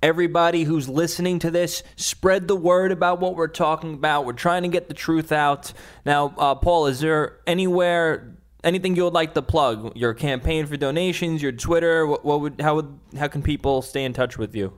Everybody 0.03 0.65
who's 0.65 0.87
listening 0.87 1.39
to 1.41 1.51
this, 1.51 1.83
spread 1.97 2.47
the 2.47 2.57
word 2.57 2.93
about 2.93 3.21
what 3.21 3.37
we're 3.37 3.49
talking 3.49 3.95
about. 3.95 4.27
We're 4.27 4.35
trying 4.35 4.63
to 4.63 4.69
get 4.69 4.89
the 4.89 4.95
truth 4.95 5.33
out. 5.33 5.73
Now, 6.05 6.35
uh, 6.37 6.55
Paul, 6.57 6.87
is 6.87 7.01
there 7.01 7.39
anywhere, 7.47 8.34
anything 8.65 8.97
you 8.97 9.05
would 9.05 9.13
like 9.13 9.35
to 9.35 9.43
plug? 9.43 9.97
Your 9.97 10.15
campaign 10.15 10.67
for 10.67 10.77
donations, 10.77 11.43
your 11.43 11.53
Twitter. 11.53 12.07
What, 12.07 12.25
what 12.25 12.41
would, 12.41 12.61
how 12.61 12.77
would, 12.77 12.99
how 13.19 13.29
can 13.29 13.43
people 13.43 13.83
stay 13.83 14.05
in 14.05 14.13
touch 14.13 14.39
with 14.39 14.55
you? 14.55 14.73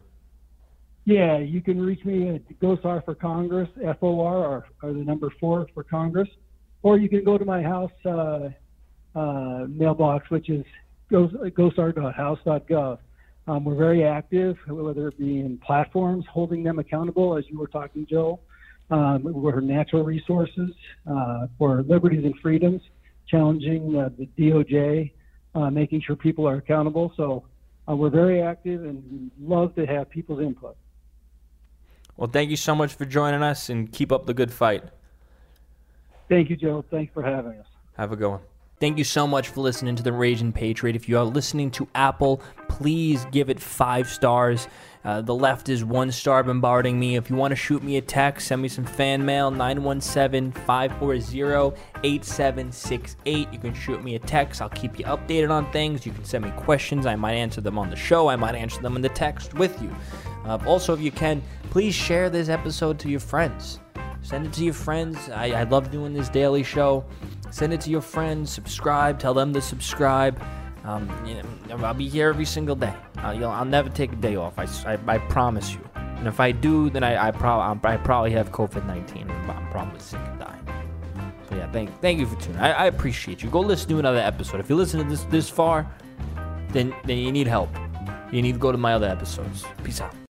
Yeah, 1.05 1.38
you 1.38 1.61
can 1.61 1.81
reach 1.81 2.05
me 2.05 2.35
at 2.35 2.61
GOSAR 2.61 3.05
for 3.05 3.14
Congress, 3.14 3.68
F 3.83 3.99
O 4.03 4.20
R, 4.20 4.37
or, 4.37 4.66
or 4.83 4.92
the 4.92 5.05
number 5.05 5.33
four 5.38 5.68
for 5.72 5.85
Congress, 5.85 6.29
or 6.83 6.99
you 6.99 7.09
can 7.09 7.22
go 7.25 7.38
to 7.38 7.44
my 7.44 7.62
house. 7.62 7.92
Uh, 8.05 8.51
uh, 9.16 9.64
mailbox, 9.68 10.29
which 10.31 10.51
is 10.51 10.64
gosar.house.gov. 11.11 12.99
Um, 13.49 13.64
we're 13.64 13.77
very 13.77 14.05
active, 14.05 14.57
whether 14.68 15.09
it 15.09 15.18
be 15.18 15.40
in 15.40 15.57
platforms, 15.59 16.27
holding 16.31 16.62
them 16.62 16.79
accountable, 16.79 17.37
as 17.37 17.44
you 17.49 17.59
were 17.59 17.68
talking, 17.68 18.07
Joe. 18.07 18.40
Um, 18.90 19.22
natural 19.66 20.05
resources 20.05 20.70
uh, 21.11 21.46
for 21.59 21.83
liberties 21.83 22.25
and 22.25 22.35
freedoms, 22.42 22.83
challenging 23.29 23.97
uh, 23.97 24.11
the 24.17 24.29
DOJ, 24.39 25.12
uh, 25.55 25.71
making 25.71 26.03
sure 26.03 26.17
people 26.17 26.47
are 26.47 26.57
accountable. 26.57 27.12
So 27.17 27.45
uh, 27.89 27.97
we're 27.97 28.11
very 28.11 28.43
active 28.43 28.85
and 28.85 29.31
love 29.41 29.75
to 29.77 29.87
have 29.87 30.11
people's 30.11 30.41
input. 30.41 30.77
Well, 32.17 32.31
thank 32.31 32.51
you 32.51 32.57
so 32.57 32.75
much 32.75 32.95
for 32.95 33.05
joining 33.05 33.43
us 33.43 33.69
and 33.69 33.93
keep 33.93 34.11
up 34.11 34.27
the 34.27 34.35
good 34.35 34.53
fight. 34.53 34.85
Thank 36.29 36.51
you, 36.51 36.57
Joe. 36.57 36.85
Thanks 36.91 37.12
for 37.12 37.23
having 37.23 37.59
us. 37.59 37.67
Have 37.97 38.12
a 38.12 38.17
good 38.17 38.31
one. 38.31 38.41
Thank 38.79 38.99
you 38.99 39.05
so 39.05 39.27
much 39.27 39.49
for 39.49 39.62
listening 39.62 39.97
to 39.97 40.03
the 40.03 40.12
Raging 40.12 40.53
Patriot. 40.53 40.97
If 40.97 41.09
you 41.09 41.17
are 41.17 41.25
listening 41.25 41.71
to 41.73 41.89
Apple, 41.95 42.43
please 42.69 43.25
give 43.33 43.49
it 43.49 43.59
five 43.59 44.07
stars. 44.07 44.69
Uh, 45.03 45.23
the 45.23 45.35
left 45.35 45.71
is 45.71 45.83
one 45.83 46.12
star 46.12 46.43
bombarding 46.43 47.01
me. 47.01 47.17
If 47.17 47.31
you 47.31 47.37
want 47.37 47.53
to 47.53 47.57
shoot 47.57 47.83
me 47.83 47.97
a 47.97 48.03
text, 48.03 48.49
send 48.49 48.61
me 48.61 48.69
some 48.69 48.85
fan 48.85 49.25
mail 49.25 49.51
917 49.51 50.53
540 50.53 51.81
8768. 52.05 53.49
You 53.51 53.59
can 53.59 53.73
shoot 53.73 54.05
me 54.05 54.17
a 54.17 54.19
text. 54.19 54.61
I'll 54.61 54.69
keep 54.69 54.99
you 54.99 55.07
updated 55.07 55.51
on 55.51 55.73
things. 55.73 56.05
You 56.05 56.12
can 56.12 56.27
send 56.27 56.45
me 56.45 56.51
questions. 56.51 57.07
I 57.07 57.17
might 57.17 57.35
answer 57.35 57.62
them 57.62 57.79
on 57.79 57.89
the 57.89 57.97
show. 57.97 58.29
I 58.29 58.37
might 58.37 58.57
answer 58.57 58.83
them 58.83 58.95
in 58.97 59.01
the 59.01 59.09
text 59.09 59.55
with 59.55 59.81
you. 59.81 59.91
Uh, 60.45 60.59
also, 60.67 60.93
if 60.93 61.01
you 61.01 61.12
can, 61.12 61.41
please 61.71 61.95
share 61.95 62.29
this 62.29 62.51
episode 62.51 62.99
to 62.99 63.09
your 63.09 63.21
friends. 63.21 63.79
Send 64.27 64.45
it 64.45 64.53
to 64.55 64.65
your 64.65 64.75
friends. 64.75 65.31
I, 65.31 65.53
I 65.53 65.62
love 65.62 65.93
doing 65.93 66.12
this 66.12 66.29
daily 66.29 66.65
show. 66.65 67.05
Send 67.57 67.73
it 67.73 67.81
to 67.81 67.90
your 67.90 68.03
friends. 68.03 68.53
Subscribe. 68.53 69.19
Tell 69.19 69.33
them 69.33 69.55
to 69.55 69.62
subscribe. 69.62 70.38
Um, 70.85 71.11
you 71.27 71.37
know, 71.37 71.87
I'll 71.87 71.95
be 71.95 72.07
here 72.07 72.29
every 72.29 72.45
single 72.45 72.77
day. 72.77 72.95
I'll, 73.16 73.47
I'll 73.47 73.64
never 73.64 73.88
take 73.88 74.12
a 74.12 74.16
day 74.16 74.37
off. 74.37 74.59
I, 74.59 74.64
I, 74.85 74.99
I, 75.07 75.16
promise 75.16 75.73
you. 75.73 75.81
And 75.95 76.29
if 76.29 76.38
I 76.38 76.53
do, 76.53 76.90
then 76.90 77.03
I, 77.03 77.29
I, 77.29 77.31
prob- 77.31 77.87
I 77.87 77.97
probably 77.97 78.33
have 78.33 78.53
COVID 78.53 78.87
19. 78.87 79.31
I'm 79.31 79.71
probably 79.71 79.99
sick 80.01 80.21
and 80.27 80.38
dying. 80.38 80.66
So 81.49 81.57
yeah, 81.57 81.73
thank, 81.73 81.99
thank 82.03 82.21
you 82.21 82.27
for 82.27 82.38
tuning. 82.38 82.61
I, 82.61 82.73
I 82.73 82.87
appreciate 82.88 83.42
you. 83.42 83.49
Go 83.49 83.61
listen 83.61 83.88
to 83.88 83.99
another 84.01 84.19
episode. 84.19 84.61
If 84.61 84.69
you 84.69 84.77
listen 84.77 85.03
to 85.03 85.09
this 85.09 85.23
this 85.25 85.49
far, 85.49 85.90
then 86.73 86.95
then 87.07 87.16
you 87.16 87.33
need 87.33 87.47
help. 87.47 87.71
You 88.33 88.42
need 88.42 88.53
to 88.53 88.59
go 88.59 88.71
to 88.71 88.77
my 88.77 88.92
other 88.92 89.09
episodes. 89.09 89.64
Peace 89.83 90.03
out. 90.03 90.14